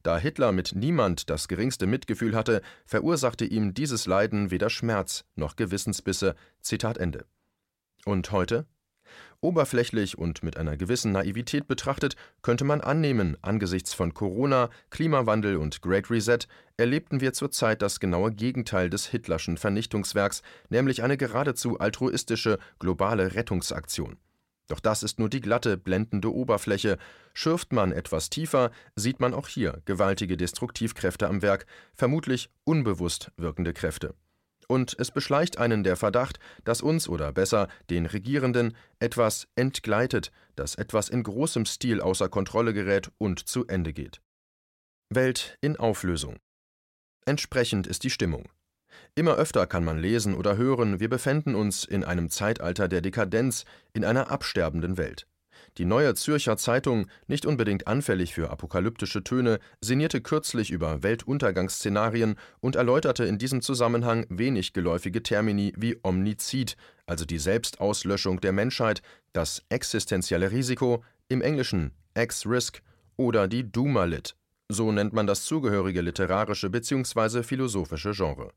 Da 0.03 0.20
Hitler 0.20 0.51
mit 0.51 0.74
niemand 0.75 1.29
das 1.29 1.48
geringste 1.48 1.88
Mitgefühl 1.88 2.36
hatte, 2.36 2.62
verursachte 2.86 3.46
ihm 3.46 3.74
dieses 3.74 4.06
Leiden 4.06 4.51
weder 4.51 4.70
Schmerz 4.70 5.25
noch 5.36 5.56
Gewissensbisse. 5.56 6.36
Zitat 6.62 6.98
Ende. 6.98 7.25
Und 8.06 8.32
heute? 8.32 8.68
Oberflächlich 9.41 10.17
und 10.17 10.43
mit 10.43 10.58
einer 10.58 10.75
gewissen 10.75 11.13
Naivität 11.13 11.65
betrachtet, 11.65 12.17
könnte 12.41 12.65
man 12.65 12.81
annehmen, 12.81 13.38
angesichts 13.41 13.93
von 13.93 14.13
Corona, 14.13 14.69
Klimawandel 14.89 15.55
und 15.55 15.81
Great 15.81 16.12
Reset 16.12 16.39
erlebten 16.75 17.22
wir 17.22 17.31
zurzeit 17.31 17.81
das 17.81 18.01
genaue 18.01 18.34
Gegenteil 18.34 18.89
des 18.89 19.05
Hitlerschen 19.05 19.55
Vernichtungswerks, 19.55 20.41
nämlich 20.67 21.03
eine 21.03 21.15
geradezu 21.15 21.79
altruistische 21.79 22.60
globale 22.79 23.34
Rettungsaktion. 23.34 24.17
Doch 24.67 24.81
das 24.81 25.03
ist 25.03 25.19
nur 25.19 25.29
die 25.29 25.41
glatte, 25.41 25.77
blendende 25.77 26.34
Oberfläche. 26.34 26.98
Schürft 27.34 27.72
man 27.72 27.93
etwas 27.93 28.29
tiefer, 28.29 28.72
sieht 28.96 29.22
man 29.22 29.34
auch 29.34 29.48
hier 29.48 29.81
gewaltige 29.86 30.36
Destruktivkräfte 30.36 31.27
am 31.27 31.41
Werk, 31.41 31.65
vermutlich 31.93 32.50
unbewusst 32.65 33.31
wirkende 33.38 33.74
Kräfte 33.74 34.13
und 34.69 34.95
es 34.99 35.11
beschleicht 35.11 35.57
einen 35.57 35.83
der 35.83 35.97
Verdacht, 35.97 36.39
dass 36.63 36.81
uns 36.81 37.09
oder 37.09 37.33
besser 37.33 37.67
den 37.89 38.05
Regierenden 38.05 38.77
etwas 38.99 39.47
entgleitet, 39.55 40.31
dass 40.55 40.75
etwas 40.75 41.09
in 41.09 41.23
großem 41.23 41.65
Stil 41.65 41.99
außer 41.99 42.29
Kontrolle 42.29 42.73
gerät 42.73 43.11
und 43.17 43.39
zu 43.49 43.65
Ende 43.67 43.93
geht. 43.93 44.21
Welt 45.09 45.57
in 45.61 45.75
Auflösung. 45.75 46.38
Entsprechend 47.25 47.88
ist 47.88 48.03
die 48.03 48.11
Stimmung. 48.11 48.47
Immer 49.15 49.35
öfter 49.35 49.65
kann 49.65 49.83
man 49.83 49.97
lesen 49.97 50.35
oder 50.35 50.55
hören, 50.55 50.99
wir 50.99 51.09
befänden 51.09 51.55
uns 51.55 51.83
in 51.83 52.03
einem 52.03 52.29
Zeitalter 52.29 52.88
der 52.88 53.01
Dekadenz, 53.01 53.65
in 53.93 54.05
einer 54.05 54.29
absterbenden 54.29 54.97
Welt. 54.97 55.27
Die 55.77 55.85
Neue 55.85 56.13
Zürcher 56.15 56.57
Zeitung, 56.57 57.07
nicht 57.27 57.45
unbedingt 57.45 57.88
anfällig 57.88 58.33
für 58.33 58.49
apokalyptische 58.49 59.23
Töne, 59.23 59.59
sinnierte 59.81 60.21
kürzlich 60.21 60.71
über 60.71 61.03
Weltuntergangsszenarien 61.03 62.35
und 62.59 62.75
erläuterte 62.75 63.25
in 63.25 63.38
diesem 63.38 63.61
Zusammenhang 63.61 64.25
wenig 64.29 64.73
geläufige 64.73 65.23
Termini 65.23 65.73
wie 65.77 65.97
Omnizid, 66.03 66.75
also 67.05 67.25
die 67.25 67.39
Selbstauslöschung 67.39 68.41
der 68.41 68.51
Menschheit, 68.51 69.01
das 69.33 69.63
existenzielle 69.69 70.51
Risiko, 70.51 71.03
im 71.27 71.41
Englischen 71.41 71.91
X-Risk 72.15 72.81
oder 73.15 73.47
die 73.47 73.71
Dumalit. 73.71 74.35
So 74.69 74.91
nennt 74.91 75.13
man 75.13 75.27
das 75.27 75.45
zugehörige 75.45 76.01
literarische 76.01 76.69
bzw. 76.69 77.43
philosophische 77.43 78.11
Genre. 78.11 78.51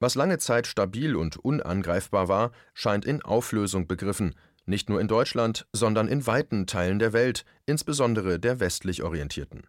Was 0.00 0.14
lange 0.14 0.38
Zeit 0.38 0.66
stabil 0.66 1.16
und 1.16 1.38
unangreifbar 1.38 2.28
war, 2.28 2.52
scheint 2.72 3.04
in 3.04 3.20
Auflösung 3.22 3.88
begriffen, 3.88 4.34
nicht 4.68 4.88
nur 4.88 5.00
in 5.00 5.08
Deutschland, 5.08 5.66
sondern 5.72 6.08
in 6.08 6.26
weiten 6.26 6.66
Teilen 6.66 6.98
der 6.98 7.12
Welt, 7.12 7.44
insbesondere 7.66 8.38
der 8.38 8.60
westlich 8.60 9.02
orientierten. 9.02 9.66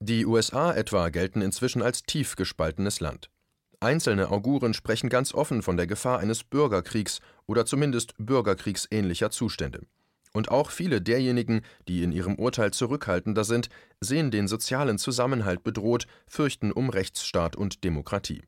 Die 0.00 0.26
USA 0.26 0.72
etwa 0.72 1.10
gelten 1.10 1.42
inzwischen 1.42 1.82
als 1.82 2.02
tief 2.02 2.34
gespaltenes 2.34 2.98
Land. 3.00 3.30
Einzelne 3.78 4.30
Auguren 4.30 4.74
sprechen 4.74 5.08
ganz 5.08 5.34
offen 5.34 5.62
von 5.62 5.76
der 5.76 5.86
Gefahr 5.86 6.18
eines 6.18 6.44
Bürgerkriegs 6.44 7.20
oder 7.46 7.66
zumindest 7.66 8.14
bürgerkriegsähnlicher 8.18 9.30
Zustände. 9.30 9.86
Und 10.32 10.50
auch 10.50 10.70
viele 10.70 11.00
derjenigen, 11.00 11.62
die 11.88 12.02
in 12.02 12.12
ihrem 12.12 12.36
Urteil 12.36 12.72
zurückhaltender 12.72 13.44
sind, 13.44 13.68
sehen 14.00 14.30
den 14.30 14.48
sozialen 14.48 14.98
Zusammenhalt 14.98 15.62
bedroht, 15.62 16.06
fürchten 16.26 16.72
um 16.72 16.90
Rechtsstaat 16.90 17.54
und 17.54 17.84
Demokratie. 17.84 18.42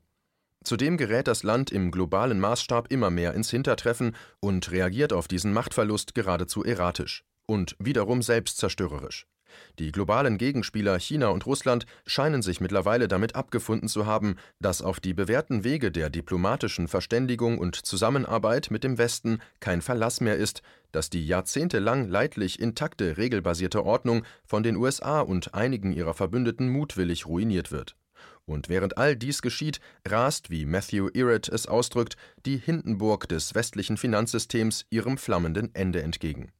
Zudem 0.65 0.97
gerät 0.97 1.27
das 1.27 1.43
Land 1.43 1.71
im 1.71 1.91
globalen 1.91 2.39
Maßstab 2.39 2.91
immer 2.91 3.11
mehr 3.11 3.35
ins 3.35 3.51
Hintertreffen 3.51 4.15
und 4.39 4.71
reagiert 4.71 5.13
auf 5.13 5.27
diesen 5.27 5.53
Machtverlust 5.53 6.15
geradezu 6.15 6.63
erratisch 6.63 7.23
und 7.45 7.75
wiederum 7.77 8.23
selbstzerstörerisch. 8.23 9.27
Die 9.77 9.91
globalen 9.91 10.39
Gegenspieler 10.39 10.97
China 10.99 11.27
und 11.27 11.45
Russland 11.45 11.85
scheinen 12.07 12.41
sich 12.41 12.61
mittlerweile 12.61 13.07
damit 13.07 13.35
abgefunden 13.35 13.87
zu 13.87 14.07
haben, 14.07 14.37
dass 14.59 14.81
auf 14.81 14.99
die 14.99 15.13
bewährten 15.13 15.63
Wege 15.63 15.91
der 15.91 16.09
diplomatischen 16.09 16.87
Verständigung 16.87 17.59
und 17.59 17.75
Zusammenarbeit 17.75 18.71
mit 18.71 18.83
dem 18.83 18.97
Westen 18.97 19.43
kein 19.59 19.83
Verlass 19.83 20.19
mehr 20.19 20.35
ist, 20.35 20.63
dass 20.91 21.11
die 21.11 21.27
jahrzehntelang 21.27 22.07
leidlich 22.07 22.59
intakte 22.59 23.17
regelbasierte 23.17 23.85
Ordnung 23.85 24.23
von 24.45 24.63
den 24.63 24.77
USA 24.77 25.21
und 25.21 25.53
einigen 25.53 25.93
ihrer 25.93 26.15
Verbündeten 26.15 26.69
mutwillig 26.69 27.27
ruiniert 27.27 27.71
wird. 27.71 27.95
Und 28.45 28.69
während 28.69 28.97
all 28.97 29.15
dies 29.15 29.41
geschieht, 29.41 29.79
rast, 30.07 30.49
wie 30.49 30.65
Matthew 30.65 31.09
Irrett 31.13 31.49
es 31.49 31.67
ausdrückt, 31.67 32.15
die 32.45 32.57
Hindenburg 32.57 33.27
des 33.27 33.55
westlichen 33.55 33.97
Finanzsystems 33.97 34.85
ihrem 34.89 35.17
flammenden 35.17 35.73
Ende 35.73 36.01
entgegen 36.03 36.51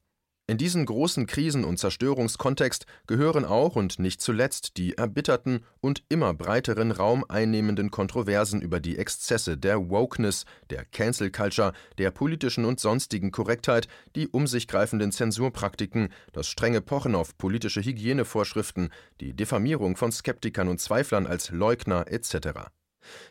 in 0.48 0.60
diesen 0.60 0.86
großen 0.86 1.26
Krisen- 1.26 1.66
und 1.66 1.80
Zerstörungskontext 1.80 2.86
gehören 3.08 3.46
auch 3.46 3.76
und 3.76 3.98
nicht 3.98 4.22
zuletzt 4.22 4.78
die 4.78 4.96
erbitterten 4.96 5.66
und 5.82 6.04
immer 6.08 6.36
breiteren 6.36 6.92
Raum 6.92 7.26
einnehmenden 7.28 7.90
Kontroversen 7.90 8.62
über 8.62 8.80
die 8.80 9.00
Exzesse 9.00 9.58
der 9.58 9.90
Wokeness, 9.90 10.46
der 10.70 10.86
Cancel 10.86 11.32
Culture, 11.32 11.74
der 11.98 12.12
politischen 12.12 12.66
und 12.66 12.80
sonstigen 12.80 13.32
Korrektheit, 13.32 13.88
die 14.16 14.28
um 14.28 14.46
sich 14.46 14.68
greifenden 14.68 15.12
Zensurpraktiken, 15.12 16.10
das 16.32 16.46
strenge 16.46 16.82
Pochen 16.82 17.16
auf 17.16 17.36
politische 17.40 17.82
Hygienevorschriften, 17.82 18.90
die 19.22 19.34
Diffamierung 19.34 19.96
von 19.96 20.12
Skeptikern 20.12 20.68
und 20.68 20.80
Zweiflern 20.80 21.26
als 21.26 21.50
Leugner 21.50 22.06
etc. 22.08 22.70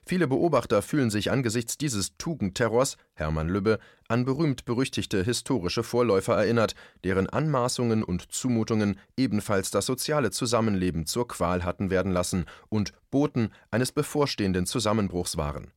Viele 0.07 0.27
Beobachter 0.27 0.83
fühlen 0.83 1.11
sich 1.11 1.31
angesichts 1.31 1.79
dieses 1.79 2.17
Tugendterrors 2.17 2.97
Hermann 3.15 3.49
Lübbe 3.49 3.79
an 4.09 4.25
berühmt-berüchtigte 4.25 5.23
historische 5.23 5.83
Vorläufer 5.83 6.35
erinnert, 6.35 6.75
deren 7.05 7.29
Anmaßungen 7.29 8.03
und 8.03 8.33
Zumutungen 8.33 8.99
ebenfalls 9.17 9.71
das 9.71 9.87
soziale 9.87 10.31
Zusammenleben 10.31 11.07
zur 11.07 11.29
Qual 11.29 11.65
hatten 11.65 11.91
werden 11.91 12.13
lassen 12.13 12.45
und 12.69 12.93
Boten 13.11 13.51
eines 13.71 13.93
bevorstehenden 13.93 14.67
Zusammenbruchs 14.67 15.37
waren 15.37 15.73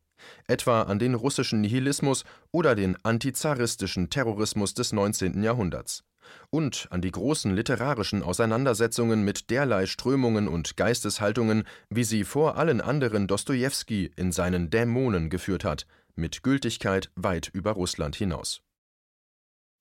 etwa 0.48 0.84
an 0.84 1.00
den 1.00 1.14
russischen 1.14 1.62
Nihilismus 1.62 2.24
oder 2.52 2.76
den 2.76 2.98
antizaristischen 3.04 4.10
Terrorismus 4.10 4.74
des 4.74 4.94
19. 4.94 5.44
Jahrhunderts 5.44 6.04
und 6.50 6.88
an 6.92 7.02
die 7.02 7.12
großen 7.12 7.54
literarischen 7.54 8.24
Auseinandersetzungen 8.24 9.24
mit 9.24 9.50
derlei 9.50 9.86
Strömungen 9.86 10.48
und 10.48 10.78
Geisteshaltungen, 10.78 11.64
wie 11.90 12.04
sie 12.04 12.24
vor 12.24 12.58
allen 12.58 12.82
anderen 12.82 13.28
Dostojewski 13.28 14.12
in 14.16 14.32
seinen 14.32 14.70
Dämonen 14.70 15.30
geführt 15.30 15.64
hat, 15.64 15.86
mit 16.16 16.44
Gültigkeit 16.44 17.12
weit 17.16 17.50
über 17.54 17.72
Russland 17.72 18.16
hinaus. 18.16 18.62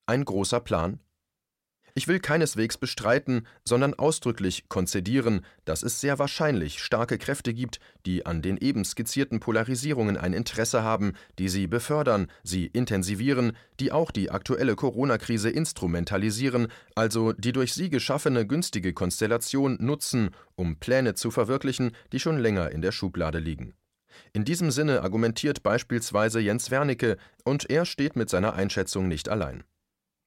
Ein 0.07 0.25
großer 0.25 0.61
Plan 0.61 1.01
ich 1.97 2.09
will 2.09 2.21
keineswegs 2.21 2.77
bestreiten, 2.77 3.47
sondern 3.65 3.95
ausdrücklich 3.95 4.69
konzedieren, 4.69 5.41
dass 5.65 5.83
es 5.83 5.99
sehr 5.99 6.19
wahrscheinlich 6.19 6.83
starke 6.83 7.17
Kräfte 7.17 7.55
gibt, 7.55 7.81
die 8.05 8.27
an 8.27 8.43
den 8.43 8.59
eben 8.59 8.85
skizzierten 8.85 9.41
Polarisierungen 9.41 10.19
ein 10.19 10.35
Interesse 10.35 10.83
haben, 10.83 11.15
die 11.39 11.49
sie 11.49 11.67
befördern, 11.67 12.31
sie 12.43 12.67
intensivieren, 12.67 13.57
die 13.81 13.93
auch 13.93 14.11
die 14.11 14.31
aktuelle 14.31 14.77
Corona-Krise 14.77 15.49
instrumentalisieren, 15.49 16.69
also 16.95 17.33
die 17.33 17.53
durch 17.53 17.73
sie 17.73 17.89
geschaffene 17.89 18.47
günstige 18.47 18.93
Konstellation 18.93 19.79
nutzen, 19.81 20.31
um 20.55 20.77
Pläne 20.79 21.15
zu 21.15 21.31
verwirklichen, 21.31 21.93
die 22.13 22.21
schon 22.21 22.39
länger 22.39 22.73
in 22.73 22.83
der 22.83 22.93
Schublade 22.93 23.39
liegen. 23.39 23.73
In 24.35 24.45
diesem 24.45 24.71
Sinne 24.71 25.01
argumentiert 25.01 25.63
beispielsweise 25.63 26.41
Jens 26.41 26.71
Wernicke, 26.71 27.17
und 27.43 27.71
er 27.71 27.87
steht 27.87 28.17
mit 28.17 28.29
seiner 28.29 28.53
Einschätzung 28.53 29.09
nicht 29.09 29.31
allein. 29.31 29.65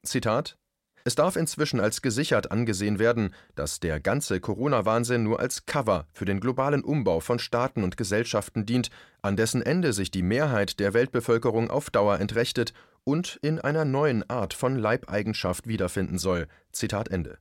Zitat 0.04 0.59
es 1.04 1.16
darf 1.16 1.36
inzwischen 1.36 1.80
als 1.80 2.02
gesichert 2.02 2.52
angesehen 2.52 3.00
werden, 3.00 3.34
dass 3.56 3.80
der 3.80 4.00
ganze 4.00 4.40
Corona-Wahnsinn 4.40 5.24
nur 5.24 5.40
als 5.40 5.66
Cover 5.66 6.08
für 6.14 6.26
den 6.26 6.40
globalen 6.40 6.84
Umbau 6.84 7.20
von 7.20 7.40
Staaten 7.40 7.84
und 7.84 7.98
Gesellschaften 7.98 8.66
dient, 8.66 8.90
an 9.22 9.36
dessen 9.36 9.62
Ende 9.62 9.94
sich 9.94 10.12
die 10.12 10.24
Mehrheit 10.24 10.80
der 10.80 10.94
Weltbevölkerung 10.94 11.70
auf 11.70 11.90
Dauer 11.90 12.20
entrechtet 12.20 12.74
und 13.04 13.40
in 13.42 13.60
einer 13.60 13.86
neuen 13.86 14.30
Art 14.30 14.54
von 14.54 14.78
Leibeigenschaft 14.78 15.68
wiederfinden 15.68 16.18
soll. 16.18 16.48
Zitat 16.72 17.10
Ende. 17.10 17.40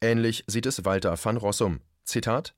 Ähnlich 0.00 0.44
sieht 0.46 0.66
es 0.66 0.84
Walter 0.84 1.16
van 1.22 1.36
Rossum. 1.36 1.80
Zitat 2.04 2.54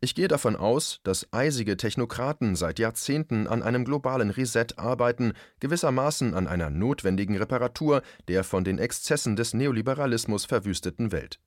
ich 0.00 0.14
gehe 0.14 0.28
davon 0.28 0.56
aus, 0.56 1.00
dass 1.02 1.32
eisige 1.32 1.76
Technokraten 1.76 2.56
seit 2.56 2.78
Jahrzehnten 2.78 3.46
an 3.46 3.62
einem 3.62 3.84
globalen 3.84 4.30
Reset 4.30 4.66
arbeiten, 4.76 5.32
gewissermaßen 5.60 6.34
an 6.34 6.46
einer 6.46 6.70
notwendigen 6.70 7.36
Reparatur 7.36 8.02
der 8.28 8.44
von 8.44 8.64
den 8.64 8.78
Exzessen 8.78 9.36
des 9.36 9.54
Neoliberalismus 9.54 10.44
verwüsteten 10.44 11.12
Welt. 11.12 11.40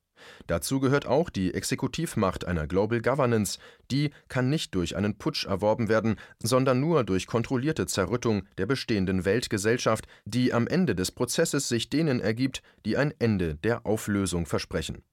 Dazu 0.47 0.79
gehört 0.79 1.05
auch 1.05 1.29
die 1.29 1.53
Exekutivmacht 1.53 2.45
einer 2.45 2.67
Global 2.67 3.01
Governance, 3.01 3.59
die 3.91 4.11
kann 4.27 4.49
nicht 4.49 4.75
durch 4.75 4.95
einen 4.95 5.17
Putsch 5.17 5.45
erworben 5.45 5.89
werden, 5.89 6.15
sondern 6.41 6.79
nur 6.79 7.03
durch 7.03 7.27
kontrollierte 7.27 7.85
Zerrüttung 7.85 8.43
der 8.57 8.65
bestehenden 8.65 9.25
Weltgesellschaft, 9.25 10.05
die 10.25 10.53
am 10.53 10.67
Ende 10.67 10.95
des 10.95 11.11
Prozesses 11.11 11.69
sich 11.69 11.89
denen 11.89 12.19
ergibt, 12.19 12.61
die 12.85 12.97
ein 12.97 13.13
Ende 13.19 13.55
der 13.55 13.85
Auflösung 13.85 14.45
versprechen 14.45 15.03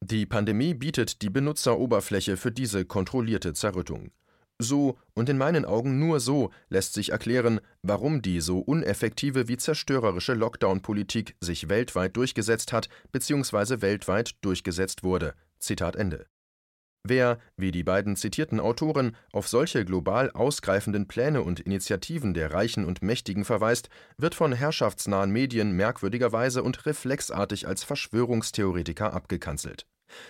Die 0.00 0.26
Pandemie 0.26 0.74
bietet 0.74 1.22
die 1.22 1.30
Benutzeroberfläche 1.30 2.36
für 2.36 2.52
diese 2.52 2.84
kontrollierte 2.84 3.52
Zerrüttung. 3.52 4.12
So 4.60 4.98
und 5.14 5.28
in 5.28 5.38
meinen 5.38 5.64
Augen 5.64 5.98
nur 5.98 6.18
so 6.18 6.50
lässt 6.68 6.94
sich 6.94 7.10
erklären, 7.10 7.60
warum 7.82 8.22
die 8.22 8.40
so 8.40 8.58
uneffektive 8.58 9.48
wie 9.48 9.56
zerstörerische 9.56 10.34
Lockdown-Politik 10.34 11.36
sich 11.40 11.68
weltweit 11.68 12.16
durchgesetzt 12.16 12.72
hat 12.72 12.88
bzw. 13.12 13.82
weltweit 13.82 14.36
durchgesetzt 14.40 15.02
wurde. 15.04 15.34
Zitat 15.58 15.96
Ende. 15.96 16.26
Wer, 17.04 17.38
wie 17.56 17.70
die 17.70 17.84
beiden 17.84 18.16
zitierten 18.16 18.60
Autoren, 18.60 19.16
auf 19.32 19.48
solche 19.48 19.84
global 19.84 20.30
ausgreifenden 20.32 21.08
Pläne 21.08 21.42
und 21.42 21.60
Initiativen 21.60 22.34
der 22.34 22.52
Reichen 22.52 22.84
und 22.84 23.02
Mächtigen 23.02 23.44
verweist, 23.44 23.88
wird 24.16 24.34
von 24.34 24.52
herrschaftsnahen 24.52 25.30
Medien 25.30 25.72
merkwürdigerweise 25.72 26.62
und 26.62 26.84
reflexartig 26.84 27.66
als 27.66 27.84
Verschwörungstheoretiker 27.84 29.12
abgekanzelt. 29.12 29.86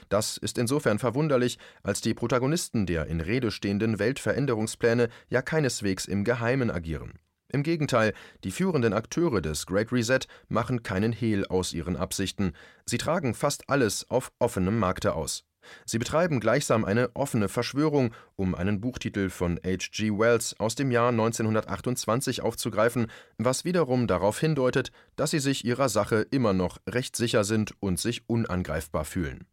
Das 0.08 0.36
ist 0.36 0.58
insofern 0.58 0.98
verwunderlich, 0.98 1.58
als 1.82 2.00
die 2.00 2.14
Protagonisten 2.14 2.86
der 2.86 3.06
in 3.06 3.20
Rede 3.20 3.50
stehenden 3.50 3.98
Weltveränderungspläne 3.98 5.08
ja 5.28 5.42
keineswegs 5.42 6.06
im 6.06 6.24
Geheimen 6.24 6.70
agieren. 6.70 7.14
Im 7.50 7.62
Gegenteil, 7.62 8.12
die 8.44 8.50
führenden 8.50 8.92
Akteure 8.92 9.40
des 9.40 9.64
Great 9.64 9.90
Reset 9.90 10.20
machen 10.48 10.82
keinen 10.82 11.12
Hehl 11.12 11.46
aus 11.46 11.72
ihren 11.72 11.96
Absichten, 11.96 12.52
sie 12.84 12.98
tragen 12.98 13.32
fast 13.32 13.70
alles 13.70 14.10
auf 14.10 14.32
offenem 14.38 14.78
Markte 14.78 15.14
aus. 15.14 15.44
Sie 15.84 15.98
betreiben 15.98 16.40
gleichsam 16.40 16.84
eine 16.84 17.14
offene 17.14 17.48
Verschwörung, 17.48 18.14
um 18.36 18.54
einen 18.54 18.80
Buchtitel 18.80 19.30
von 19.30 19.58
H.G. 19.64 20.10
Wells 20.18 20.58
aus 20.58 20.74
dem 20.74 20.90
Jahr 20.90 21.10
1928 21.10 22.42
aufzugreifen, 22.42 23.08
was 23.38 23.64
wiederum 23.64 24.06
darauf 24.06 24.38
hindeutet, 24.38 24.92
dass 25.16 25.30
sie 25.30 25.40
sich 25.40 25.64
ihrer 25.64 25.88
Sache 25.88 26.26
immer 26.30 26.52
noch 26.52 26.78
recht 26.88 27.16
sicher 27.16 27.44
sind 27.44 27.74
und 27.80 27.98
sich 27.98 28.28
unangreifbar 28.28 29.04
fühlen. 29.04 29.46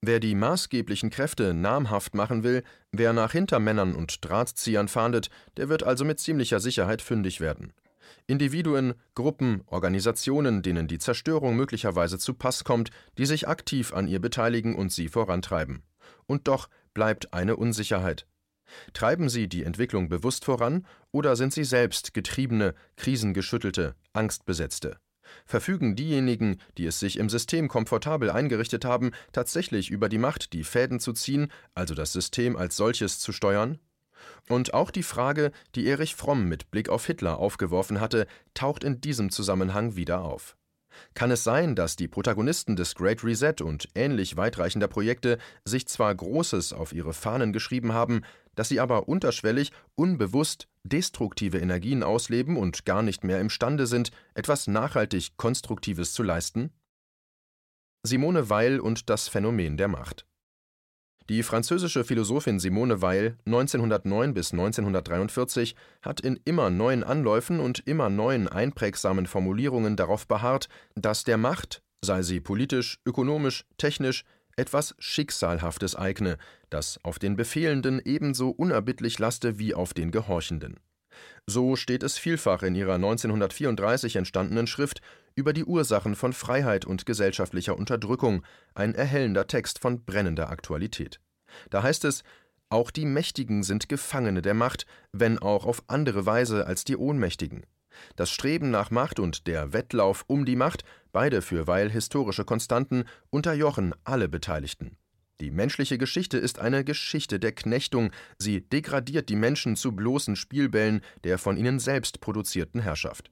Wer 0.00 0.20
die 0.20 0.36
maßgeblichen 0.36 1.10
Kräfte 1.10 1.54
namhaft 1.54 2.14
machen 2.14 2.44
will, 2.44 2.62
wer 2.92 3.12
nach 3.12 3.32
Hintermännern 3.32 3.96
und 3.96 4.24
Drahtziehern 4.24 4.86
fahndet, 4.86 5.28
der 5.56 5.68
wird 5.68 5.82
also 5.82 6.04
mit 6.04 6.20
ziemlicher 6.20 6.60
Sicherheit 6.60 7.02
fündig 7.02 7.40
werden. 7.40 7.72
Individuen, 8.26 8.94
Gruppen, 9.14 9.62
Organisationen, 9.66 10.62
denen 10.62 10.86
die 10.86 10.98
Zerstörung 10.98 11.56
möglicherweise 11.56 12.18
zu 12.18 12.34
Pass 12.34 12.62
kommt, 12.62 12.90
die 13.18 13.26
sich 13.26 13.48
aktiv 13.48 13.92
an 13.92 14.06
ihr 14.06 14.20
beteiligen 14.20 14.76
und 14.76 14.92
sie 14.92 15.08
vorantreiben. 15.08 15.82
Und 16.26 16.46
doch 16.46 16.68
bleibt 16.94 17.32
eine 17.34 17.56
Unsicherheit. 17.56 18.26
Treiben 18.92 19.28
sie 19.28 19.48
die 19.48 19.64
Entwicklung 19.64 20.08
bewusst 20.08 20.44
voran 20.44 20.86
oder 21.10 21.36
sind 21.36 21.52
sie 21.52 21.64
selbst 21.64 22.14
getriebene, 22.14 22.74
krisengeschüttelte, 22.96 23.94
angstbesetzte? 24.12 24.98
Verfügen 25.46 25.96
diejenigen, 25.96 26.58
die 26.76 26.86
es 26.86 27.00
sich 27.00 27.18
im 27.18 27.28
System 27.28 27.68
komfortabel 27.68 28.30
eingerichtet 28.30 28.84
haben, 28.84 29.12
tatsächlich 29.32 29.90
über 29.90 30.08
die 30.08 30.18
Macht, 30.18 30.52
die 30.52 30.64
Fäden 30.64 31.00
zu 31.00 31.12
ziehen, 31.12 31.50
also 31.74 31.94
das 31.94 32.12
System 32.12 32.56
als 32.56 32.76
solches 32.76 33.18
zu 33.18 33.32
steuern? 33.32 33.78
Und 34.48 34.74
auch 34.74 34.90
die 34.90 35.02
Frage, 35.02 35.52
die 35.74 35.86
Erich 35.86 36.14
Fromm 36.14 36.48
mit 36.48 36.70
Blick 36.70 36.88
auf 36.88 37.06
Hitler 37.06 37.38
aufgeworfen 37.38 38.00
hatte, 38.00 38.26
taucht 38.54 38.84
in 38.84 39.00
diesem 39.00 39.30
Zusammenhang 39.30 39.96
wieder 39.96 40.22
auf. 40.22 40.57
Kann 41.14 41.30
es 41.30 41.44
sein, 41.44 41.74
dass 41.74 41.96
die 41.96 42.08
Protagonisten 42.08 42.76
des 42.76 42.94
Great 42.94 43.24
Reset 43.24 43.54
und 43.62 43.88
ähnlich 43.94 44.36
weitreichender 44.36 44.88
Projekte 44.88 45.38
sich 45.64 45.86
zwar 45.86 46.14
Großes 46.14 46.72
auf 46.72 46.92
ihre 46.92 47.12
Fahnen 47.12 47.52
geschrieben 47.52 47.92
haben, 47.92 48.22
dass 48.54 48.68
sie 48.68 48.80
aber 48.80 49.08
unterschwellig, 49.08 49.72
unbewusst 49.94 50.68
destruktive 50.82 51.58
Energien 51.58 52.02
ausleben 52.02 52.56
und 52.56 52.84
gar 52.84 53.02
nicht 53.02 53.24
mehr 53.24 53.40
imstande 53.40 53.86
sind, 53.86 54.10
etwas 54.34 54.66
nachhaltig 54.66 55.36
Konstruktives 55.36 56.12
zu 56.12 56.22
leisten? 56.22 56.70
Simone 58.02 58.48
Weil 58.50 58.80
und 58.80 59.10
das 59.10 59.28
Phänomen 59.28 59.76
der 59.76 59.88
Macht. 59.88 60.26
Die 61.28 61.42
französische 61.42 62.04
Philosophin 62.04 62.58
Simone 62.58 63.02
Weil 63.02 63.36
(1909 63.44 64.32
bis 64.32 64.52
1943) 64.52 65.76
hat 66.00 66.20
in 66.20 66.40
immer 66.46 66.70
neuen 66.70 67.04
Anläufen 67.04 67.60
und 67.60 67.80
immer 67.86 68.08
neuen 68.08 68.48
einprägsamen 68.48 69.26
Formulierungen 69.26 69.94
darauf 69.94 70.26
beharrt, 70.26 70.70
dass 70.94 71.24
der 71.24 71.36
Macht, 71.36 71.82
sei 72.00 72.22
sie 72.22 72.40
politisch, 72.40 72.98
ökonomisch, 73.04 73.66
technisch, 73.76 74.24
etwas 74.56 74.94
Schicksalhaftes 74.98 75.96
eigne, 75.96 76.38
das 76.70 76.98
auf 77.04 77.18
den 77.18 77.36
Befehlenden 77.36 78.00
ebenso 78.02 78.48
unerbittlich 78.48 79.18
laste 79.18 79.58
wie 79.58 79.74
auf 79.74 79.92
den 79.92 80.10
Gehorchenden. 80.10 80.80
So 81.46 81.76
steht 81.76 82.02
es 82.02 82.18
vielfach 82.18 82.62
in 82.62 82.74
ihrer 82.74 82.94
1934 82.94 84.16
entstandenen 84.16 84.66
Schrift 84.66 85.00
über 85.34 85.52
die 85.52 85.64
Ursachen 85.64 86.14
von 86.14 86.32
Freiheit 86.32 86.84
und 86.84 87.06
gesellschaftlicher 87.06 87.76
Unterdrückung, 87.76 88.44
ein 88.74 88.94
erhellender 88.94 89.46
Text 89.46 89.78
von 89.78 90.04
brennender 90.04 90.50
Aktualität. 90.50 91.20
Da 91.70 91.82
heißt 91.82 92.04
es, 92.04 92.22
auch 92.70 92.90
die 92.90 93.06
Mächtigen 93.06 93.62
sind 93.62 93.88
Gefangene 93.88 94.42
der 94.42 94.54
Macht, 94.54 94.84
wenn 95.12 95.38
auch 95.38 95.64
auf 95.64 95.82
andere 95.86 96.26
Weise 96.26 96.66
als 96.66 96.84
die 96.84 96.96
Ohnmächtigen. 96.96 97.64
Das 98.16 98.30
Streben 98.30 98.70
nach 98.70 98.90
Macht 98.90 99.18
und 99.18 99.46
der 99.46 99.72
Wettlauf 99.72 100.24
um 100.26 100.44
die 100.44 100.56
Macht, 100.56 100.84
beide 101.12 101.40
für 101.40 101.66
Weil 101.66 101.90
historische 101.90 102.44
Konstanten, 102.44 103.04
unterjochen 103.30 103.94
alle 104.04 104.28
Beteiligten. 104.28 104.96
Die 105.40 105.50
menschliche 105.52 105.98
Geschichte 105.98 106.36
ist 106.36 106.58
eine 106.58 106.84
Geschichte 106.84 107.38
der 107.38 107.52
Knechtung, 107.52 108.10
sie 108.38 108.60
degradiert 108.60 109.28
die 109.28 109.36
Menschen 109.36 109.76
zu 109.76 109.92
bloßen 109.92 110.34
Spielbällen 110.34 111.00
der 111.22 111.38
von 111.38 111.56
ihnen 111.56 111.78
selbst 111.78 112.20
produzierten 112.20 112.80
Herrschaft. 112.80 113.30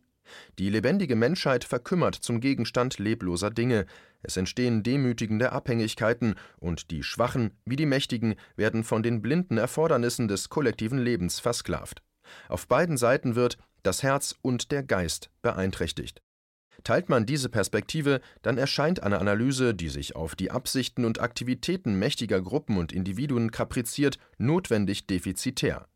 Die 0.58 0.70
lebendige 0.70 1.16
Menschheit 1.16 1.64
verkümmert 1.64 2.14
zum 2.14 2.40
Gegenstand 2.40 2.98
lebloser 2.98 3.50
Dinge, 3.50 3.86
es 4.22 4.36
entstehen 4.36 4.82
demütigende 4.82 5.52
Abhängigkeiten, 5.52 6.34
und 6.58 6.90
die 6.90 7.02
Schwachen 7.02 7.52
wie 7.64 7.76
die 7.76 7.86
Mächtigen 7.86 8.34
werden 8.56 8.82
von 8.82 9.02
den 9.02 9.22
blinden 9.22 9.58
Erfordernissen 9.58 10.26
des 10.28 10.48
kollektiven 10.48 10.98
Lebens 10.98 11.38
versklavt. 11.38 12.02
Auf 12.48 12.66
beiden 12.66 12.96
Seiten 12.96 13.36
wird 13.36 13.56
das 13.82 14.02
Herz 14.02 14.34
und 14.42 14.72
der 14.72 14.82
Geist 14.82 15.30
beeinträchtigt. 15.42 16.20
Teilt 16.84 17.08
man 17.08 17.26
diese 17.26 17.48
Perspektive, 17.48 18.20
dann 18.42 18.58
erscheint 18.58 19.02
eine 19.02 19.18
Analyse, 19.18 19.74
die 19.74 19.88
sich 19.88 20.16
auf 20.16 20.34
die 20.34 20.50
Absichten 20.50 21.04
und 21.04 21.20
Aktivitäten 21.20 21.98
mächtiger 21.98 22.40
Gruppen 22.40 22.78
und 22.78 22.92
Individuen 22.92 23.50
kapriziert, 23.50 24.18
notwendig 24.38 25.06
defizitär. 25.06 25.88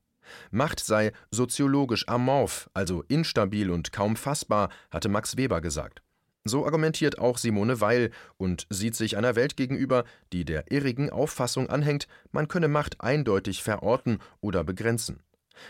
Macht 0.51 0.81
sei 0.81 1.12
soziologisch 1.31 2.09
amorph, 2.09 2.71
also 2.75 3.03
instabil 3.09 3.71
und 3.71 3.93
kaum 3.93 4.16
fassbar, 4.16 4.71
hatte 4.90 5.09
Max 5.09 5.37
Weber 5.37 5.61
gesagt. 5.61 6.03
So 6.45 6.64
argumentiert 6.64 7.19
auch 7.19 7.37
Simone 7.37 7.81
Weil 7.81 8.11
und 8.38 8.66
sieht 8.71 8.97
sich 8.97 9.16
einer 9.16 9.37
Welt 9.37 9.57
gegenüber, 9.57 10.05
die 10.33 10.45
der 10.45 10.71
irrigen 10.73 11.11
Auffassung 11.11 11.69
anhängt, 11.69 12.09
man 12.33 12.49
könne 12.49 12.69
Macht 12.69 13.01
eindeutig 13.01 13.62
verorten 13.62 14.19
oder 14.40 14.64
begrenzen. 14.64 15.23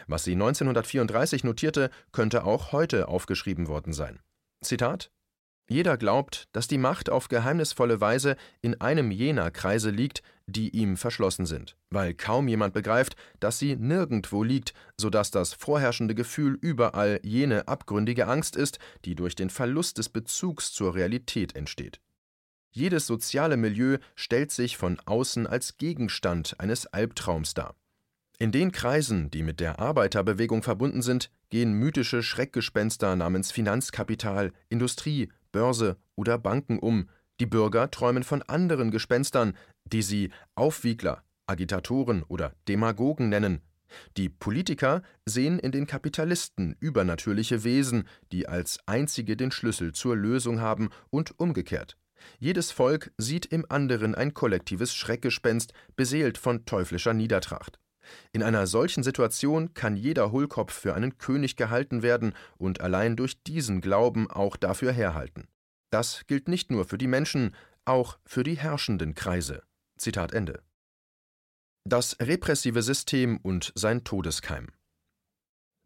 Was 0.06 0.22
sie 0.22 0.32
1934 0.32 1.42
notierte, 1.42 1.90
könnte 2.12 2.44
auch 2.44 2.70
heute 2.70 3.08
aufgeschrieben 3.08 3.66
worden 3.66 3.92
sein. 3.92 4.20
Zitat 4.62 5.10
Jeder 5.68 5.96
glaubt, 5.96 6.48
dass 6.52 6.68
die 6.68 6.78
Macht 6.78 7.08
auf 7.08 7.28
geheimnisvolle 7.28 8.00
Weise 8.00 8.36
in 8.60 8.80
einem 8.80 9.10
jener 9.10 9.50
Kreise 9.50 9.90
liegt, 9.90 10.22
die 10.46 10.70
ihm 10.70 10.96
verschlossen 10.96 11.46
sind, 11.46 11.76
weil 11.90 12.12
kaum 12.12 12.48
jemand 12.48 12.74
begreift, 12.74 13.16
dass 13.38 13.58
sie 13.58 13.76
nirgendwo 13.76 14.42
liegt, 14.42 14.74
so 14.96 15.08
dass 15.08 15.30
das 15.30 15.54
vorherrschende 15.54 16.14
Gefühl 16.14 16.58
überall 16.60 17.20
jene 17.22 17.68
abgründige 17.68 18.26
Angst 18.26 18.56
ist, 18.56 18.78
die 19.04 19.14
durch 19.14 19.34
den 19.34 19.48
Verlust 19.48 19.98
des 19.98 20.08
Bezugs 20.08 20.72
zur 20.72 20.94
Realität 20.94 21.56
entsteht. 21.56 22.00
Jedes 22.72 23.06
soziale 23.06 23.56
Milieu 23.56 23.98
stellt 24.14 24.50
sich 24.52 24.76
von 24.76 25.00
außen 25.04 25.46
als 25.46 25.76
Gegenstand 25.76 26.54
eines 26.58 26.86
Albtraums 26.86 27.54
dar. 27.54 27.74
In 28.42 28.52
den 28.52 28.72
Kreisen, 28.72 29.30
die 29.30 29.42
mit 29.42 29.60
der 29.60 29.80
Arbeiterbewegung 29.80 30.62
verbunden 30.62 31.02
sind, 31.02 31.30
gehen 31.50 31.74
mythische 31.74 32.22
Schreckgespenster 32.22 33.14
namens 33.14 33.52
Finanzkapital, 33.52 34.54
Industrie, 34.70 35.30
Börse 35.52 35.98
oder 36.16 36.38
Banken 36.38 36.78
um, 36.78 37.10
die 37.38 37.44
Bürger 37.44 37.90
träumen 37.90 38.22
von 38.22 38.40
anderen 38.40 38.90
Gespenstern, 38.90 39.58
die 39.84 40.00
sie 40.00 40.30
Aufwiegler, 40.54 41.22
Agitatoren 41.46 42.22
oder 42.22 42.54
Demagogen 42.66 43.28
nennen. 43.28 43.60
Die 44.16 44.30
Politiker 44.30 45.02
sehen 45.26 45.58
in 45.58 45.70
den 45.70 45.86
Kapitalisten 45.86 46.76
übernatürliche 46.80 47.62
Wesen, 47.62 48.08
die 48.32 48.48
als 48.48 48.78
einzige 48.86 49.36
den 49.36 49.50
Schlüssel 49.50 49.92
zur 49.92 50.16
Lösung 50.16 50.62
haben 50.62 50.88
und 51.10 51.38
umgekehrt. 51.38 51.98
Jedes 52.38 52.70
Volk 52.70 53.12
sieht 53.18 53.44
im 53.44 53.66
anderen 53.68 54.14
ein 54.14 54.32
kollektives 54.32 54.94
Schreckgespenst, 54.94 55.74
beseelt 55.94 56.38
von 56.38 56.64
teuflischer 56.64 57.12
Niedertracht. 57.12 57.78
In 58.32 58.42
einer 58.42 58.66
solchen 58.66 59.02
Situation 59.02 59.74
kann 59.74 59.96
jeder 59.96 60.32
Hohlkopf 60.32 60.72
für 60.72 60.94
einen 60.94 61.18
König 61.18 61.56
gehalten 61.56 62.02
werden 62.02 62.34
und 62.58 62.80
allein 62.80 63.16
durch 63.16 63.42
diesen 63.42 63.80
Glauben 63.80 64.30
auch 64.30 64.56
dafür 64.56 64.92
herhalten. 64.92 65.48
Das 65.90 66.26
gilt 66.26 66.48
nicht 66.48 66.70
nur 66.70 66.84
für 66.84 66.98
die 66.98 67.08
Menschen, 67.08 67.54
auch 67.84 68.18
für 68.24 68.44
die 68.44 68.56
herrschenden 68.56 69.14
Kreise. 69.14 69.62
Zitat 69.98 70.32
Ende. 70.32 70.62
Das 71.84 72.16
repressive 72.20 72.82
System 72.82 73.38
und 73.38 73.72
sein 73.74 74.04
Todeskeim. 74.04 74.68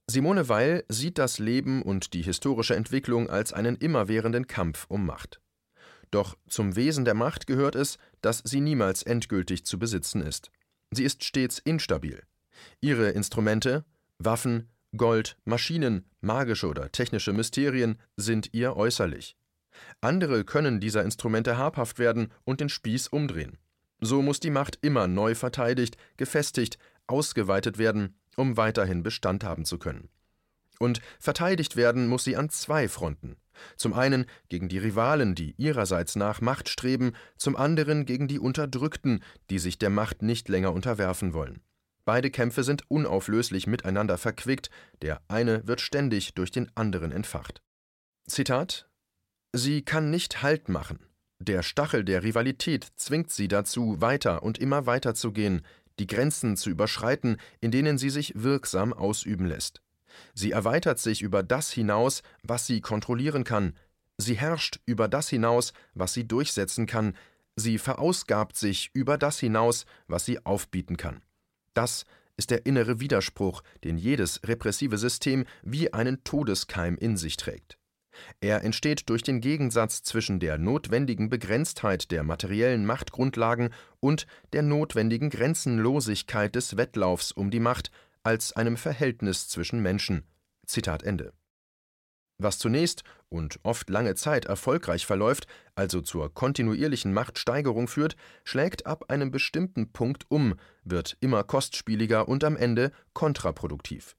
Simone 0.07 0.49
Weil 0.49 0.85
sieht 0.89 1.19
das 1.19 1.39
Leben 1.39 1.83
und 1.83 2.13
die 2.13 2.23
historische 2.23 2.77
Entwicklung 2.77 3.31
als 3.31 3.53
einen 3.53 3.77
immerwährenden 3.77 4.47
Kampf 4.47 4.85
um 4.89 5.07
Macht. 5.07 5.41
Doch 6.11 6.37
zum 6.47 6.77
Wesen 6.77 7.05
der 7.05 7.15
Macht 7.15 7.47
gehört 7.47 7.75
es, 7.75 7.99
dass 8.21 8.43
sie 8.45 8.61
niemals 8.61 9.03
endgültig 9.03 9.65
zu 9.65 9.79
besitzen 9.79 10.21
ist. 10.21 10.51
Sie 10.95 11.05
ist 11.05 11.25
stets 11.25 11.59
instabil. 11.59 12.23
Ihre 12.81 13.11
Instrumente 13.11 13.85
Waffen, 14.19 14.69
Gold, 14.97 15.37
Maschinen, 15.45 16.05
magische 16.21 16.69
oder 16.69 16.93
technische 16.93 17.33
Mysterien 17.33 17.99
sind 18.17 18.51
ihr 18.53 18.77
äußerlich. 18.77 19.37
Andere 20.01 20.45
können 20.45 20.79
dieser 20.79 21.03
Instrumente 21.03 21.59
habhaft 21.59 21.99
werden 21.99 22.33
und 22.45 22.61
den 22.61 22.69
Spieß 22.69 23.09
umdrehen. 23.09 23.59
So 24.01 24.23
muss 24.23 24.39
die 24.39 24.51
Macht 24.51 24.79
immer 24.83 25.09
neu 25.09 25.35
verteidigt, 25.35 25.97
gefestigt, 26.17 26.79
ausgeweitet 27.09 27.77
werden, 27.79 28.15
um 28.37 28.57
weiterhin 28.57 29.03
Bestand 29.03 29.43
haben 29.43 29.65
zu 29.65 29.79
können. 29.79 30.09
Und 30.79 31.01
verteidigt 31.19 31.77
werden 31.77 32.07
muss 32.07 32.25
sie 32.25 32.37
an 32.37 32.51
zwei 32.51 32.89
Fronten. 32.89 33.37
Zum 33.77 33.93
einen 33.93 34.27
gegen 34.49 34.69
die 34.69 34.79
Rivalen, 34.79 35.35
die 35.35 35.55
ihrerseits 35.57 36.17
nach 36.17 36.40
Macht 36.40 36.69
streben, 36.69 37.12
zum 37.37 37.57
anderen 37.57 38.07
gegen 38.07 38.29
die 38.29 38.38
Unterdrückten, 38.38 39.23
die 39.51 39.59
sich 39.59 39.79
der 39.79 39.90
Macht 39.90 40.23
nicht 40.23 40.49
länger 40.49 40.73
unterwerfen 40.73 41.33
wollen. 41.33 41.61
Beide 42.05 42.31
Kämpfe 42.31 42.64
sind 42.64 42.90
unauflöslich 42.90 43.67
miteinander 43.67 44.19
verquickt, 44.19 44.71
der 45.01 45.23
eine 45.29 45.67
wird 45.67 45.81
ständig 45.81 46.35
durch 46.35 46.51
den 46.51 46.71
anderen 46.77 47.12
entfacht. 47.12 47.62
Zitat 48.29 48.88
Sie 49.55 49.83
kann 49.83 50.11
nicht 50.11 50.43
Halt 50.43 50.69
machen. 50.69 50.99
Der 51.38 51.62
Stachel 51.62 52.05
der 52.05 52.23
Rivalität 52.23 52.88
zwingt 52.97 53.31
sie 53.31 53.49
dazu, 53.49 54.01
weiter 54.01 54.43
und 54.43 54.59
immer 54.59 54.87
weiter 54.87 55.14
zu 55.14 55.33
gehen, 55.33 55.62
die 55.99 56.07
Grenzen 56.07 56.57
zu 56.57 56.71
überschreiten, 56.71 57.37
in 57.61 57.71
denen 57.71 57.99
sie 57.99 58.11
sich 58.11 58.33
wirksam 58.37 58.93
ausüben 58.93 59.47
lässt. 59.47 59.84
Sie 60.35 60.53
erweitert 60.53 60.98
sich 60.98 61.22
über 61.22 61.42
das 61.42 61.70
hinaus, 61.70 62.22
was 62.42 62.66
sie 62.66 62.81
kontrollieren 62.81 63.44
kann, 63.44 63.74
sie 64.18 64.35
herrscht 64.35 64.81
über 64.87 65.09
das 65.09 65.29
hinaus, 65.29 65.72
was 65.94 66.12
sie 66.12 66.27
durchsetzen 66.27 66.87
kann, 66.87 67.16
sie 67.57 67.79
verausgabt 67.79 68.57
sich 68.57 68.90
über 68.94 69.18
das 69.18 69.38
hinaus, 69.38 69.87
was 70.07 70.24
sie 70.24 70.44
aufbieten 70.44 70.96
kann. 70.96 71.22
Das 71.74 72.05
ist 72.37 72.50
der 72.50 72.66
innere 72.66 73.00
Widerspruch, 73.00 73.62
den 73.85 73.96
jedes 73.96 74.40
repressive 74.44 74.98
System 74.98 75.44
wie 75.62 75.92
einen 75.92 76.24
Todeskeim 76.24 76.96
in 76.96 77.16
sich 77.16 77.37
trägt. 77.37 77.79
Er 78.40 78.62
entsteht 78.62 79.09
durch 79.09 79.22
den 79.22 79.40
Gegensatz 79.40 80.03
zwischen 80.03 80.38
der 80.38 80.57
notwendigen 80.59 81.29
Begrenztheit 81.29 82.12
der 82.12 82.22
materiellen 82.22 82.87
Machtgrundlagen 82.87 83.70
und 84.00 84.27
der 84.53 84.62
notwendigen 84.62 85.31
Grenzenlosigkeit 85.31 86.55
des 86.55 86.77
Wettlaufs 86.77 87.33
um 87.33 87.50
die 87.50 87.61
Macht 87.61 87.90
als 88.25 88.53
einem 88.55 88.77
Verhältnis 88.77 89.49
zwischen 89.49 89.81
Menschen. 89.81 90.25
Zitat 90.67 91.03
Ende. 91.03 91.33
Was 92.39 92.59
zunächst 92.59 93.05
und 93.29 93.61
oft 93.63 93.89
lange 93.91 94.17
Zeit 94.17 94.47
erfolgreich 94.47 95.07
verläuft, 95.07 95.47
also 95.77 96.01
zur 96.01 96.35
kontinuierlichen 96.35 97.13
Machtsteigerung 97.13 97.87
führt, 97.87 98.17
schlägt 98.45 98.87
ab 98.87 99.11
einem 99.11 99.31
bestimmten 99.31 99.93
Punkt 99.93 100.25
um, 100.31 100.57
wird 100.83 101.17
immer 101.21 101.45
kostspieliger 101.45 102.27
und 102.27 102.43
am 102.43 102.57
Ende 102.57 102.91
kontraproduktiv. 103.13 104.17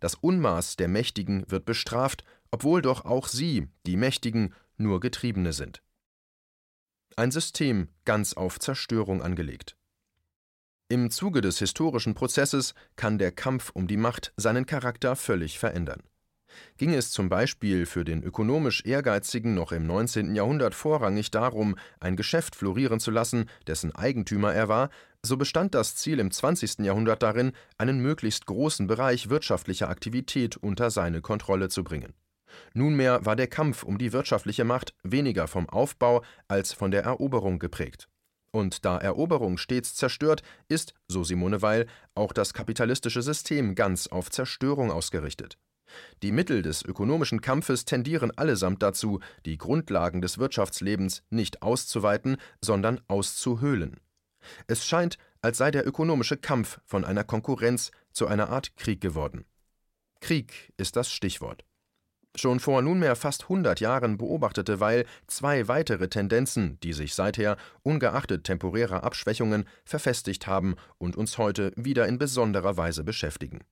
Das 0.00 0.14
Unmaß 0.14 0.76
der 0.76 0.88
Mächtigen 0.88 1.44
wird 1.50 1.66
bestraft, 1.66 2.24
obwohl 2.50 2.80
doch 2.80 3.04
auch 3.04 3.28
sie, 3.28 3.68
die 3.86 3.96
Mächtigen, 3.96 4.54
nur 4.76 5.00
Getriebene 5.00 5.52
sind. 5.52 5.82
Ein 7.16 7.30
System 7.30 7.88
ganz 8.04 8.34
auf 8.34 8.58
Zerstörung 8.60 9.22
angelegt. 9.22 9.77
Im 10.90 11.10
Zuge 11.10 11.42
des 11.42 11.58
historischen 11.58 12.14
Prozesses 12.14 12.72
kann 12.96 13.18
der 13.18 13.30
Kampf 13.30 13.70
um 13.74 13.86
die 13.88 13.98
Macht 13.98 14.32
seinen 14.38 14.64
Charakter 14.64 15.16
völlig 15.16 15.58
verändern. 15.58 16.02
Ging 16.78 16.94
es 16.94 17.10
zum 17.10 17.28
Beispiel 17.28 17.84
für 17.84 18.06
den 18.06 18.22
ökonomisch 18.22 18.82
Ehrgeizigen 18.86 19.52
noch 19.52 19.70
im 19.72 19.86
19. 19.86 20.34
Jahrhundert 20.34 20.74
vorrangig 20.74 21.30
darum, 21.30 21.76
ein 22.00 22.16
Geschäft 22.16 22.56
florieren 22.56 23.00
zu 23.00 23.10
lassen, 23.10 23.50
dessen 23.66 23.94
Eigentümer 23.94 24.54
er 24.54 24.68
war, 24.68 24.88
so 25.22 25.36
bestand 25.36 25.74
das 25.74 25.94
Ziel 25.94 26.20
im 26.20 26.30
20. 26.30 26.78
Jahrhundert 26.78 27.22
darin, 27.22 27.52
einen 27.76 28.00
möglichst 28.00 28.46
großen 28.46 28.86
Bereich 28.86 29.28
wirtschaftlicher 29.28 29.90
Aktivität 29.90 30.56
unter 30.56 30.90
seine 30.90 31.20
Kontrolle 31.20 31.68
zu 31.68 31.84
bringen. 31.84 32.14
Nunmehr 32.72 33.26
war 33.26 33.36
der 33.36 33.48
Kampf 33.48 33.82
um 33.82 33.98
die 33.98 34.14
wirtschaftliche 34.14 34.64
Macht 34.64 34.94
weniger 35.02 35.48
vom 35.48 35.68
Aufbau 35.68 36.22
als 36.48 36.72
von 36.72 36.90
der 36.90 37.02
Eroberung 37.02 37.58
geprägt. 37.58 38.08
Und 38.58 38.84
da 38.84 38.98
Eroberung 38.98 39.56
stets 39.56 39.94
zerstört, 39.94 40.42
ist, 40.66 40.92
so 41.06 41.22
Simone 41.22 41.62
Weil, 41.62 41.86
auch 42.16 42.32
das 42.32 42.52
kapitalistische 42.52 43.22
System 43.22 43.76
ganz 43.76 44.08
auf 44.08 44.32
Zerstörung 44.32 44.90
ausgerichtet. 44.90 45.58
Die 46.24 46.32
Mittel 46.32 46.62
des 46.62 46.82
ökonomischen 46.84 47.40
Kampfes 47.40 47.84
tendieren 47.84 48.36
allesamt 48.36 48.82
dazu, 48.82 49.20
die 49.46 49.58
Grundlagen 49.58 50.22
des 50.22 50.38
Wirtschaftslebens 50.38 51.22
nicht 51.30 51.62
auszuweiten, 51.62 52.36
sondern 52.60 53.00
auszuhöhlen. 53.06 54.00
Es 54.66 54.84
scheint, 54.84 55.18
als 55.40 55.58
sei 55.58 55.70
der 55.70 55.86
ökonomische 55.86 56.36
Kampf 56.36 56.80
von 56.84 57.04
einer 57.04 57.22
Konkurrenz 57.22 57.92
zu 58.10 58.26
einer 58.26 58.48
Art 58.48 58.76
Krieg 58.76 59.00
geworden. 59.00 59.44
Krieg 60.20 60.72
ist 60.76 60.96
das 60.96 61.12
Stichwort. 61.12 61.64
Schon 62.38 62.60
vor 62.60 62.82
nunmehr 62.82 63.16
fast 63.16 63.44
100 63.44 63.80
Jahren 63.80 64.16
beobachtete 64.16 64.78
Weil 64.78 65.06
zwei 65.26 65.66
weitere 65.66 66.08
Tendenzen, 66.08 66.78
die 66.84 66.92
sich 66.92 67.16
seither, 67.16 67.56
ungeachtet 67.82 68.44
temporärer 68.44 69.02
Abschwächungen, 69.02 69.64
verfestigt 69.84 70.46
haben 70.46 70.76
und 70.98 71.16
uns 71.16 71.36
heute 71.36 71.72
wieder 71.74 72.06
in 72.06 72.16
besonderer 72.16 72.76
Weise 72.76 73.02
beschäftigen. 73.02 73.64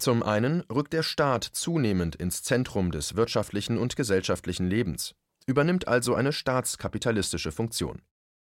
Zum 0.00 0.22
einen 0.22 0.62
rückt 0.72 0.94
der 0.94 1.02
Staat 1.02 1.44
zunehmend 1.44 2.16
ins 2.16 2.42
Zentrum 2.42 2.90
des 2.90 3.16
wirtschaftlichen 3.16 3.76
und 3.76 3.96
gesellschaftlichen 3.96 4.66
Lebens, 4.66 5.14
übernimmt 5.46 5.86
also 5.86 6.14
eine 6.14 6.32
staatskapitalistische 6.32 7.52
Funktion. 7.52 8.00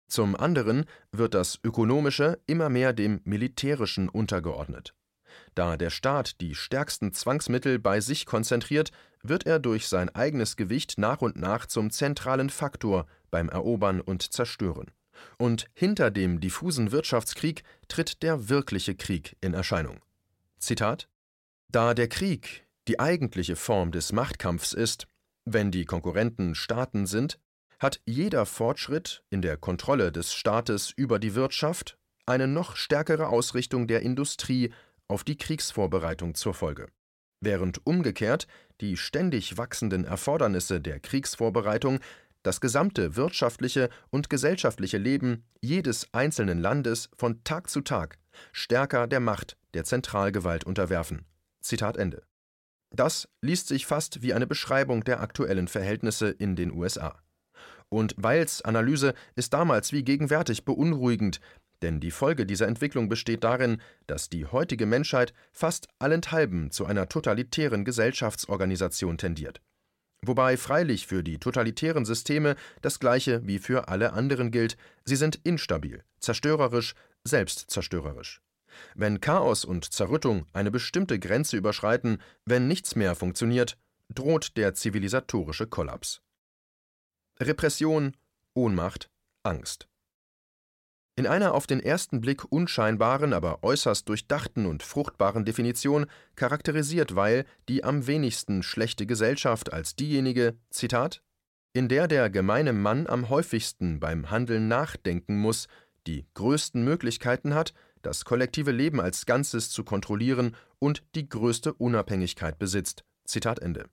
Zum 0.08 0.34
anderen 0.34 0.86
wird 1.12 1.34
das 1.34 1.60
Ökonomische 1.62 2.40
immer 2.46 2.70
mehr 2.70 2.94
dem 2.94 3.20
Militärischen 3.24 4.08
untergeordnet. 4.08 4.94
Da 5.54 5.76
der 5.76 5.90
Staat 5.90 6.40
die 6.40 6.54
stärksten 6.54 7.12
Zwangsmittel 7.12 7.78
bei 7.78 8.00
sich 8.00 8.26
konzentriert, 8.26 8.90
wird 9.22 9.46
er 9.46 9.58
durch 9.58 9.88
sein 9.88 10.08
eigenes 10.14 10.56
Gewicht 10.56 10.98
nach 10.98 11.20
und 11.20 11.36
nach 11.36 11.66
zum 11.66 11.90
zentralen 11.90 12.50
Faktor 12.50 13.06
beim 13.30 13.48
Erobern 13.48 14.00
und 14.00 14.32
Zerstören. 14.32 14.90
Und 15.36 15.66
hinter 15.74 16.10
dem 16.10 16.40
diffusen 16.40 16.92
Wirtschaftskrieg 16.92 17.64
tritt 17.88 18.22
der 18.22 18.48
wirkliche 18.48 18.94
Krieg 18.94 19.36
in 19.40 19.54
Erscheinung. 19.54 20.00
Zitat 20.58 21.08
Da 21.70 21.94
der 21.94 22.08
Krieg 22.08 22.66
die 22.86 23.00
eigentliche 23.00 23.56
Form 23.56 23.92
des 23.92 24.12
Machtkampfs 24.12 24.72
ist, 24.72 25.06
wenn 25.44 25.70
die 25.70 25.84
Konkurrenten 25.84 26.54
Staaten 26.54 27.06
sind, 27.06 27.38
hat 27.78 28.00
jeder 28.06 28.46
Fortschritt 28.46 29.22
in 29.30 29.42
der 29.42 29.56
Kontrolle 29.56 30.10
des 30.10 30.34
Staates 30.34 30.90
über 30.90 31.18
die 31.18 31.34
Wirtschaft 31.34 31.98
eine 32.26 32.46
noch 32.46 32.76
stärkere 32.76 33.28
Ausrichtung 33.28 33.86
der 33.86 34.02
Industrie 34.02 34.72
auf 35.08 35.24
die 35.24 35.36
Kriegsvorbereitung 35.36 36.34
zur 36.34 36.54
Folge. 36.54 36.88
Während 37.40 37.86
umgekehrt 37.86 38.46
die 38.80 38.96
ständig 38.96 39.56
wachsenden 39.56 40.04
Erfordernisse 40.04 40.80
der 40.80 41.00
Kriegsvorbereitung 41.00 42.00
das 42.42 42.60
gesamte 42.60 43.16
wirtschaftliche 43.16 43.90
und 44.10 44.30
gesellschaftliche 44.30 44.98
Leben 44.98 45.44
jedes 45.60 46.12
einzelnen 46.12 46.58
Landes 46.58 47.10
von 47.16 47.42
Tag 47.44 47.68
zu 47.68 47.80
Tag 47.80 48.18
stärker 48.52 49.06
der 49.06 49.20
Macht 49.20 49.56
der 49.74 49.84
Zentralgewalt 49.84 50.64
unterwerfen. 50.64 51.26
Zitat 51.60 51.96
Ende. 51.96 52.22
Das 52.90 53.28
liest 53.42 53.68
sich 53.68 53.86
fast 53.86 54.22
wie 54.22 54.32
eine 54.32 54.46
Beschreibung 54.46 55.04
der 55.04 55.20
aktuellen 55.20 55.68
Verhältnisse 55.68 56.30
in 56.30 56.56
den 56.56 56.72
USA. 56.72 57.20
Und 57.90 58.14
Weils 58.18 58.62
Analyse 58.62 59.14
ist 59.34 59.52
damals 59.54 59.92
wie 59.92 60.04
gegenwärtig 60.04 60.64
beunruhigend, 60.64 61.40
denn 61.82 62.00
die 62.00 62.10
Folge 62.10 62.46
dieser 62.46 62.66
Entwicklung 62.66 63.08
besteht 63.08 63.44
darin, 63.44 63.80
dass 64.06 64.28
die 64.28 64.46
heutige 64.46 64.86
Menschheit 64.86 65.32
fast 65.52 65.88
allenthalben 65.98 66.70
zu 66.70 66.86
einer 66.86 67.08
totalitären 67.08 67.84
Gesellschaftsorganisation 67.84 69.18
tendiert. 69.18 69.60
Wobei 70.22 70.56
freilich 70.56 71.06
für 71.06 71.22
die 71.22 71.38
totalitären 71.38 72.04
Systeme 72.04 72.56
das 72.82 72.98
Gleiche 72.98 73.46
wie 73.46 73.58
für 73.58 73.88
alle 73.88 74.12
anderen 74.12 74.50
gilt, 74.50 74.76
sie 75.04 75.16
sind 75.16 75.36
instabil, 75.44 76.02
zerstörerisch, 76.18 76.94
selbstzerstörerisch. 77.24 78.40
Wenn 78.94 79.20
Chaos 79.20 79.64
und 79.64 79.92
Zerrüttung 79.92 80.46
eine 80.52 80.70
bestimmte 80.70 81.18
Grenze 81.18 81.56
überschreiten, 81.56 82.20
wenn 82.44 82.68
nichts 82.68 82.96
mehr 82.96 83.14
funktioniert, 83.14 83.78
droht 84.08 84.56
der 84.56 84.74
zivilisatorische 84.74 85.66
Kollaps. 85.66 86.22
Repression, 87.40 88.16
Ohnmacht, 88.54 89.10
Angst. 89.44 89.88
In 91.18 91.26
einer 91.26 91.52
auf 91.52 91.66
den 91.66 91.80
ersten 91.80 92.20
Blick 92.20 92.44
unscheinbaren, 92.52 93.32
aber 93.32 93.64
äußerst 93.64 94.08
durchdachten 94.08 94.66
und 94.66 94.84
fruchtbaren 94.84 95.44
Definition 95.44 96.06
charakterisiert 96.36 97.16
Weil 97.16 97.44
die 97.68 97.82
am 97.82 98.06
wenigsten 98.06 98.62
schlechte 98.62 99.04
Gesellschaft 99.04 99.72
als 99.72 99.96
diejenige, 99.96 100.56
Zitat, 100.70 101.20
in 101.72 101.88
der 101.88 102.06
der 102.06 102.30
gemeine 102.30 102.72
Mann 102.72 103.08
am 103.08 103.30
häufigsten 103.30 103.98
beim 103.98 104.30
Handeln 104.30 104.68
nachdenken 104.68 105.36
muss, 105.40 105.66
die 106.06 106.24
größten 106.34 106.84
Möglichkeiten 106.84 107.52
hat, 107.52 107.74
das 108.02 108.24
kollektive 108.24 108.70
Leben 108.70 109.00
als 109.00 109.26
Ganzes 109.26 109.70
zu 109.70 109.82
kontrollieren 109.82 110.54
und 110.78 111.02
die 111.16 111.28
größte 111.28 111.74
Unabhängigkeit 111.74 112.60
besitzt. 112.60 113.02
Zitat 113.24 113.58
Ende. 113.58 113.86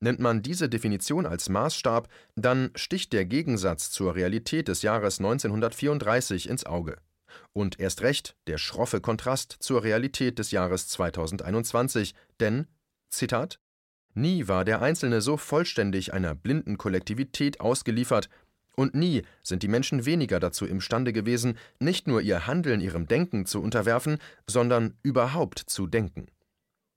Nennt 0.00 0.20
man 0.20 0.42
diese 0.42 0.68
Definition 0.68 1.26
als 1.26 1.48
Maßstab, 1.48 2.08
dann 2.36 2.70
sticht 2.76 3.12
der 3.12 3.24
Gegensatz 3.24 3.90
zur 3.90 4.14
Realität 4.14 4.68
des 4.68 4.82
Jahres 4.82 5.18
1934 5.18 6.48
ins 6.48 6.64
Auge. 6.66 6.98
Und 7.52 7.80
erst 7.80 8.02
recht 8.02 8.36
der 8.46 8.58
schroffe 8.58 9.00
Kontrast 9.00 9.56
zur 9.58 9.82
Realität 9.82 10.38
des 10.38 10.50
Jahres 10.52 10.88
2021, 10.88 12.14
denn, 12.40 12.66
Zitat, 13.10 13.58
Nie 14.14 14.48
war 14.48 14.64
der 14.64 14.82
Einzelne 14.82 15.20
so 15.20 15.36
vollständig 15.36 16.12
einer 16.12 16.34
blinden 16.34 16.78
Kollektivität 16.78 17.60
ausgeliefert, 17.60 18.28
und 18.78 18.94
nie 18.94 19.22
sind 19.42 19.64
die 19.64 19.68
Menschen 19.68 20.06
weniger 20.06 20.38
dazu 20.38 20.64
imstande 20.64 21.12
gewesen, 21.12 21.58
nicht 21.80 22.06
nur 22.06 22.20
ihr 22.20 22.46
Handeln 22.46 22.80
ihrem 22.80 23.08
Denken 23.08 23.44
zu 23.44 23.60
unterwerfen, 23.60 24.18
sondern 24.46 24.94
überhaupt 25.02 25.58
zu 25.58 25.88
denken. 25.88 26.28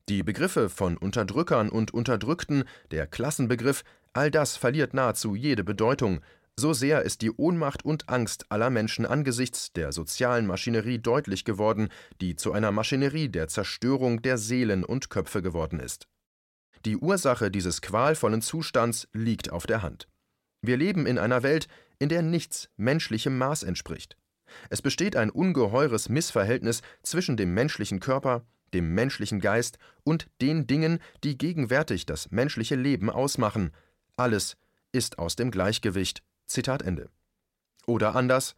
Die 0.10 0.24
Begriffe 0.24 0.70
von 0.70 0.98
Unterdrückern 0.98 1.70
und 1.70 1.94
Unterdrückten, 1.94 2.64
der 2.92 3.08
Klassenbegriff, 3.08 3.84
all 4.14 4.32
das 4.32 4.58
verliert 4.58 4.94
nahezu 4.94 5.36
jede 5.36 5.64
Bedeutung, 5.64 6.22
so 6.58 6.74
sehr 6.74 7.04
ist 7.04 7.22
die 7.22 7.32
Ohnmacht 7.32 7.86
und 7.86 8.10
Angst 8.10 8.46
aller 8.50 8.70
Menschen 8.70 9.06
angesichts 9.06 9.72
der 9.74 9.92
sozialen 9.92 10.46
Maschinerie 10.46 11.00
deutlich 11.00 11.46
geworden, 11.46 11.90
die 12.20 12.36
zu 12.36 12.52
einer 12.52 12.72
Maschinerie 12.72 13.30
der 13.30 13.48
Zerstörung 13.48 14.22
der 14.22 14.38
Seelen 14.38 14.84
und 14.84 15.10
Köpfe 15.10 15.42
geworden 15.42 15.80
ist. 15.80 16.08
Die 16.86 16.98
Ursache 16.98 17.52
dieses 17.52 17.82
qualvollen 17.82 18.42
Zustands 18.42 19.08
liegt 19.14 19.52
auf 19.52 19.66
der 19.66 19.82
Hand. 19.82 20.08
Wir 20.62 20.78
leben 20.78 21.06
in 21.06 21.18
einer 21.18 21.42
Welt, 21.42 21.68
in 22.00 22.10
der 22.10 22.22
nichts 22.22 22.70
menschlichem 22.78 23.38
Maß 23.38 23.64
entspricht. 23.64 24.18
Es 24.70 24.82
besteht 24.82 25.16
ein 25.16 25.30
ungeheures 25.30 26.10
Missverhältnis 26.10 26.82
zwischen 27.02 27.38
dem 27.38 27.54
menschlichen 27.54 28.00
Körper, 28.00 28.46
dem 28.74 28.94
menschlichen 28.94 29.40
Geist 29.40 29.78
und 30.04 30.28
den 30.42 30.68
Dingen, 30.68 31.00
die 31.24 31.38
gegenwärtig 31.38 32.06
das 32.06 32.32
menschliche 32.32 32.76
Leben 32.76 33.10
ausmachen. 33.10 33.72
Alles 34.18 34.58
ist 34.92 35.20
aus 35.20 35.36
dem 35.36 35.52
Gleichgewicht. 35.52 36.24
Zitat 36.48 36.82
Ende. 36.82 37.10
Oder 37.86 38.16
anders: 38.16 38.56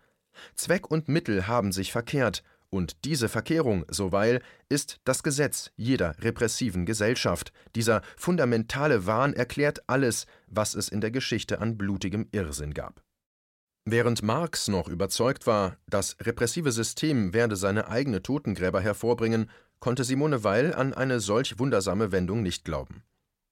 Zweck 0.56 0.90
und 0.90 1.08
Mittel 1.08 1.48
haben 1.48 1.72
sich 1.72 1.92
verkehrt, 1.92 2.44
und 2.74 3.06
diese 3.06 3.30
Verkehrung, 3.30 3.86
so 3.88 4.12
weil, 4.12 4.42
ist 4.68 5.00
das 5.04 5.22
Gesetz 5.22 5.70
jeder 5.76 6.16
repressiven 6.22 6.88
Gesellschaft. 6.88 7.54
Dieser 7.76 8.02
fundamentale 8.18 9.06
Wahn 9.06 9.34
erklärt 9.34 9.88
alles, 9.88 10.26
was 10.48 10.74
es 10.74 10.90
in 10.90 11.00
der 11.00 11.12
Geschichte 11.12 11.62
an 11.62 11.78
blutigem 11.78 12.28
Irrsinn 12.32 12.74
gab. 12.74 13.04
Während 13.86 14.24
Marx 14.24 14.70
noch 14.70 14.88
überzeugt 14.88 15.46
war, 15.46 15.78
das 15.88 16.18
repressive 16.22 16.72
System 16.72 17.34
werde 17.34 17.58
seine 17.58 17.90
eigene 17.90 18.24
Totengräber 18.24 18.82
hervorbringen, 18.82 19.52
konnte 19.84 20.06
Simone 20.06 20.46
Weil 20.46 20.74
an 20.74 20.94
eine 20.94 21.20
solch 21.20 21.60
wundersame 21.60 22.14
Wendung 22.14 22.42
nicht 22.42 22.64
glauben. 22.64 23.04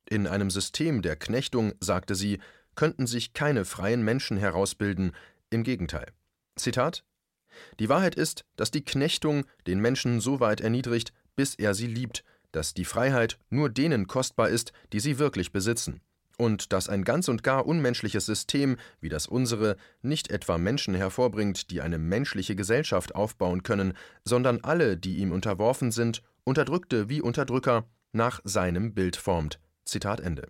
In 0.10 0.28
einem 0.28 0.50
System 0.50 1.02
der 1.02 1.18
Knechtung, 1.18 1.74
sagte 1.82 2.16
sie, 2.16 2.40
könnten 2.74 3.06
sich 3.06 3.34
keine 3.34 3.66
freien 3.66 4.02
Menschen 4.02 4.38
herausbilden, 4.38 5.12
im 5.50 5.64
Gegenteil. 5.64 6.14
Zitat 6.56 7.04
die 7.82 7.90
Wahrheit 7.90 8.16
ist, 8.16 8.46
dass 8.56 8.72
die 8.72 8.86
Knechtung 8.86 9.44
den 9.68 9.82
Menschen 9.82 10.22
so 10.22 10.40
weit 10.40 10.62
erniedrigt, 10.62 11.12
bis 11.36 11.56
er 11.56 11.74
sie 11.74 11.88
liebt, 11.88 12.24
dass 12.54 12.74
die 12.74 12.86
Freiheit 12.86 13.38
nur 13.50 13.70
denen 13.70 14.08
kostbar 14.08 14.48
ist, 14.48 14.72
die 14.94 15.02
sie 15.02 15.20
wirklich 15.20 15.52
besitzen, 15.52 16.00
und 16.42 16.74
dass 16.74 16.90
ein 16.90 17.04
ganz 17.04 17.28
und 17.28 17.44
gar 17.44 17.68
unmenschliches 17.68 18.26
System 18.26 18.78
wie 19.00 19.10
das 19.10 19.28
unsere 19.28 19.78
nicht 20.02 20.32
etwa 20.32 20.58
Menschen 20.58 20.96
hervorbringt, 20.96 21.70
die 21.70 21.82
eine 21.82 22.00
menschliche 22.00 22.56
Gesellschaft 22.56 23.14
aufbauen 23.14 23.62
können, 23.62 23.94
sondern 24.26 24.60
alle, 24.64 24.98
die 24.98 25.18
ihm 25.18 25.32
unterworfen 25.32 25.92
sind, 25.92 26.24
Unterdrückte 26.44 27.10
wie 27.10 27.22
Unterdrücker, 27.22 27.86
nach 28.12 28.42
seinem 28.44 28.96
Bild 28.96 29.18
formt. 29.18 29.60
Zitat 29.86 30.20
Ende. 30.20 30.48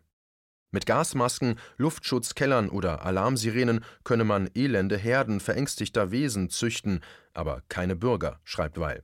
Mit 0.72 0.86
Gasmasken, 0.86 1.60
Luftschutzkellern 1.76 2.70
oder 2.70 3.06
Alarmsirenen 3.06 3.84
könne 4.06 4.24
man 4.24 4.50
elende 4.56 4.96
Herden 4.96 5.42
verängstigter 5.42 6.10
Wesen 6.10 6.50
züchten, 6.50 7.02
aber 7.34 7.64
keine 7.68 7.98
Bürger, 7.98 8.40
schreibt 8.46 8.80
Weil. 8.80 9.04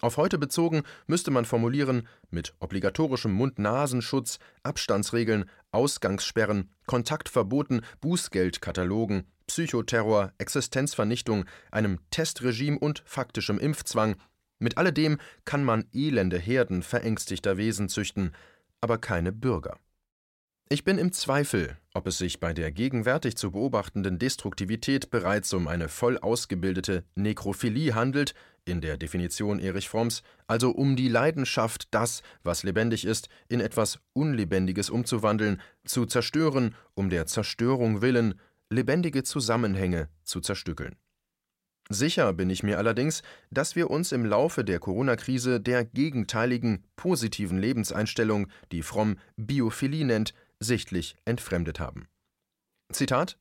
Auf 0.00 0.16
heute 0.16 0.38
bezogen 0.38 0.82
müsste 1.06 1.30
man 1.30 1.44
formulieren, 1.44 2.06
mit 2.30 2.54
obligatorischem 2.58 3.32
Mund-Nasenschutz, 3.32 4.38
Abstandsregeln, 4.62 5.48
Ausgangssperren, 5.70 6.70
Kontaktverboten, 6.86 7.82
Bußgeldkatalogen, 8.00 9.24
Psychoterror, 9.46 10.32
Existenzvernichtung, 10.38 11.44
einem 11.70 12.00
Testregime 12.10 12.78
und 12.78 13.02
faktischem 13.06 13.58
Impfzwang. 13.58 14.16
Mit 14.58 14.78
alledem 14.78 15.18
kann 15.44 15.64
man 15.64 15.84
elende 15.92 16.38
Herden 16.38 16.82
verängstigter 16.82 17.56
Wesen 17.56 17.88
züchten, 17.88 18.32
aber 18.80 18.98
keine 18.98 19.32
Bürger. 19.32 19.78
Ich 20.74 20.82
bin 20.82 20.98
im 20.98 21.12
Zweifel, 21.12 21.76
ob 21.92 22.08
es 22.08 22.18
sich 22.18 22.40
bei 22.40 22.52
der 22.52 22.72
gegenwärtig 22.72 23.36
zu 23.36 23.52
beobachtenden 23.52 24.18
Destruktivität 24.18 25.08
bereits 25.08 25.54
um 25.54 25.68
eine 25.68 25.88
voll 25.88 26.18
ausgebildete 26.18 27.04
Nekrophilie 27.14 27.94
handelt, 27.94 28.34
in 28.64 28.80
der 28.80 28.96
Definition 28.96 29.60
Erich 29.60 29.88
Fromms, 29.88 30.24
also 30.48 30.72
um 30.72 30.96
die 30.96 31.06
Leidenschaft, 31.06 31.94
das, 31.94 32.24
was 32.42 32.64
lebendig 32.64 33.04
ist, 33.04 33.28
in 33.48 33.60
etwas 33.60 34.00
Unlebendiges 34.14 34.90
umzuwandeln, 34.90 35.60
zu 35.84 36.06
zerstören, 36.06 36.74
um 36.94 37.08
der 37.08 37.26
Zerstörung 37.26 38.02
willen, 38.02 38.34
lebendige 38.68 39.22
Zusammenhänge 39.22 40.08
zu 40.24 40.40
zerstückeln. 40.40 40.96
Sicher 41.90 42.32
bin 42.32 42.48
ich 42.48 42.62
mir 42.62 42.78
allerdings, 42.78 43.22
dass 43.50 43.76
wir 43.76 43.90
uns 43.90 44.10
im 44.10 44.24
Laufe 44.24 44.64
der 44.64 44.78
Corona-Krise 44.78 45.60
der 45.60 45.84
gegenteiligen, 45.84 46.82
positiven 46.96 47.58
Lebenseinstellung, 47.58 48.48
die 48.72 48.82
Fromm 48.82 49.18
Biophilie 49.36 50.06
nennt, 50.06 50.32
sichtlich 50.60 51.16
entfremdet 51.24 51.80
haben. 51.80 52.08
Zitat 52.92 53.38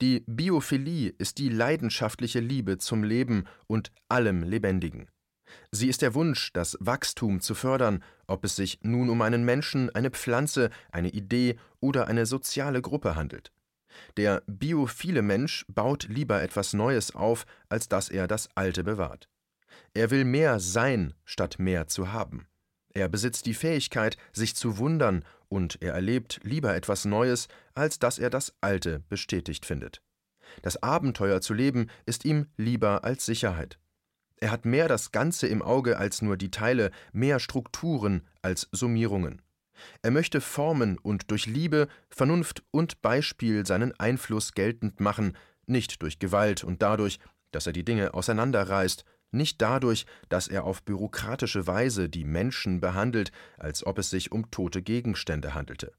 Die 0.00 0.24
Biophilie 0.26 1.14
ist 1.18 1.38
die 1.38 1.48
leidenschaftliche 1.48 2.40
Liebe 2.40 2.78
zum 2.78 3.04
Leben 3.04 3.44
und 3.66 3.92
allem 4.08 4.42
Lebendigen. 4.42 5.08
Sie 5.70 5.88
ist 5.88 6.02
der 6.02 6.14
Wunsch, 6.14 6.52
das 6.52 6.76
Wachstum 6.80 7.40
zu 7.40 7.54
fördern, 7.54 8.02
ob 8.26 8.44
es 8.44 8.56
sich 8.56 8.80
nun 8.82 9.08
um 9.08 9.22
einen 9.22 9.44
Menschen, 9.44 9.94
eine 9.94 10.10
Pflanze, 10.10 10.70
eine 10.90 11.10
Idee 11.10 11.58
oder 11.80 12.06
eine 12.06 12.26
soziale 12.26 12.82
Gruppe 12.82 13.16
handelt. 13.16 13.52
Der 14.16 14.42
biophile 14.46 15.22
Mensch 15.22 15.64
baut 15.68 16.08
lieber 16.08 16.42
etwas 16.42 16.72
Neues 16.72 17.14
auf, 17.14 17.46
als 17.68 17.88
dass 17.88 18.08
er 18.08 18.28
das 18.28 18.48
Alte 18.54 18.84
bewahrt. 18.84 19.28
Er 19.94 20.10
will 20.10 20.24
mehr 20.24 20.60
sein, 20.60 21.14
statt 21.24 21.58
mehr 21.58 21.86
zu 21.86 22.12
haben. 22.12 22.46
Er 22.94 23.08
besitzt 23.08 23.46
die 23.46 23.54
Fähigkeit, 23.54 24.16
sich 24.32 24.56
zu 24.56 24.78
wundern, 24.78 25.24
und 25.48 25.80
er 25.80 25.94
erlebt 25.94 26.40
lieber 26.42 26.74
etwas 26.74 27.04
Neues, 27.04 27.48
als 27.74 27.98
dass 27.98 28.18
er 28.18 28.30
das 28.30 28.54
Alte 28.60 29.00
bestätigt 29.08 29.64
findet. 29.64 30.02
Das 30.62 30.82
Abenteuer 30.82 31.40
zu 31.40 31.54
leben 31.54 31.88
ist 32.06 32.24
ihm 32.24 32.46
lieber 32.56 33.04
als 33.04 33.24
Sicherheit. 33.26 33.78
Er 34.40 34.50
hat 34.50 34.64
mehr 34.64 34.88
das 34.88 35.10
Ganze 35.10 35.46
im 35.48 35.62
Auge 35.62 35.98
als 35.98 36.22
nur 36.22 36.36
die 36.36 36.50
Teile, 36.50 36.90
mehr 37.12 37.40
Strukturen 37.40 38.22
als 38.42 38.68
Summierungen. 38.72 39.42
Er 40.02 40.10
möchte 40.10 40.40
formen 40.40 40.98
und 40.98 41.30
durch 41.30 41.46
Liebe, 41.46 41.88
Vernunft 42.10 42.62
und 42.70 43.00
Beispiel 43.02 43.66
seinen 43.66 43.98
Einfluss 43.98 44.52
geltend 44.52 45.00
machen, 45.00 45.36
nicht 45.66 46.02
durch 46.02 46.18
Gewalt 46.18 46.64
und 46.64 46.82
dadurch, 46.82 47.18
dass 47.52 47.66
er 47.66 47.72
die 47.72 47.84
Dinge 47.84 48.14
auseinanderreißt, 48.14 49.04
nicht 49.30 49.60
dadurch, 49.60 50.06
dass 50.28 50.48
er 50.48 50.64
auf 50.64 50.82
bürokratische 50.82 51.66
Weise 51.66 52.08
die 52.08 52.24
Menschen 52.24 52.80
behandelt, 52.80 53.32
als 53.56 53.86
ob 53.86 53.98
es 53.98 54.10
sich 54.10 54.32
um 54.32 54.50
tote 54.50 54.82
Gegenstände 54.82 55.54
handelte. 55.54 55.92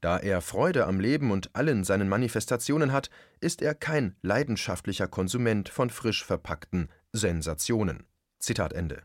Da 0.00 0.18
er 0.18 0.40
Freude 0.40 0.86
am 0.86 1.00
Leben 1.00 1.30
und 1.30 1.54
allen 1.54 1.84
seinen 1.84 2.08
Manifestationen 2.08 2.92
hat, 2.92 3.10
ist 3.40 3.62
er 3.62 3.74
kein 3.74 4.16
leidenschaftlicher 4.22 5.08
Konsument 5.08 5.68
von 5.68 5.90
frisch 5.90 6.24
verpackten 6.24 6.88
Sensationen. 7.12 8.06
Zitat 8.38 8.72
Ende. 8.72 9.02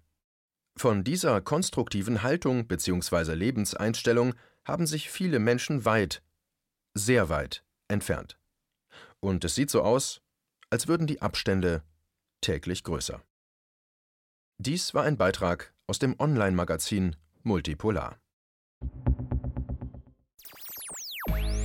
Von 0.77 1.03
dieser 1.03 1.41
konstruktiven 1.41 2.23
Haltung 2.23 2.67
bzw. 2.67 3.33
Lebenseinstellung 3.33 4.33
haben 4.63 4.87
sich 4.87 5.09
viele 5.09 5.39
Menschen 5.39 5.85
weit, 5.85 6.21
sehr 6.93 7.29
weit 7.29 7.63
entfernt. 7.87 8.37
Und 9.19 9.43
es 9.43 9.55
sieht 9.55 9.69
so 9.69 9.81
aus, 9.81 10.21
als 10.69 10.87
würden 10.87 11.07
die 11.07 11.21
Abstände 11.21 11.83
täglich 12.41 12.83
größer. 12.83 13.21
Dies 14.61 14.93
war 14.93 15.03
ein 15.03 15.15
Beitrag 15.15 15.73
aus 15.87 15.99
dem 15.99 16.19
Online-Magazin 16.19 17.15
Multipolar. 17.43 18.17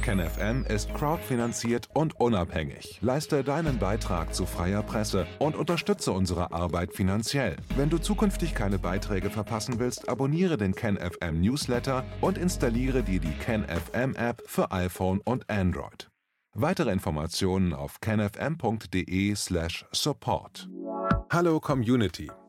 KenFM 0.03 0.65
ist 0.69 0.95
crowdfinanziert 0.95 1.89
und 1.93 2.21
unabhängig. 2.21 3.01
Leiste 3.03 3.43
deinen 3.43 3.81
Beitrag 3.81 4.33
zu 4.33 4.47
freier 4.47 4.85
Presse 4.85 5.27
und 5.41 5.57
unterstütze 5.57 6.13
unsere 6.13 6.53
Arbeit 6.53 6.95
finanziell. 6.95 7.57
Wenn 7.75 7.91
du 7.91 7.99
zukünftig 7.99 8.55
keine 8.55 8.79
Beiträge 8.79 9.29
verpassen 9.29 9.81
willst, 9.81 10.09
abonniere 10.09 10.57
den 10.57 10.77
KenFM 10.77 11.41
Newsletter 11.41 12.05
und 12.21 12.39
installiere 12.39 13.03
dir 13.03 13.19
die 13.19 13.35
KenFM 13.41 14.15
App 14.15 14.41
für 14.47 14.71
iPhone 14.71 15.21
und 15.25 15.51
Android. 15.51 16.13
Weitere 16.53 16.93
Informationen 16.93 17.73
auf 17.73 18.01
kenfm.de/support. 18.01 20.69
Hallo 21.33 21.59
Community. 21.59 22.31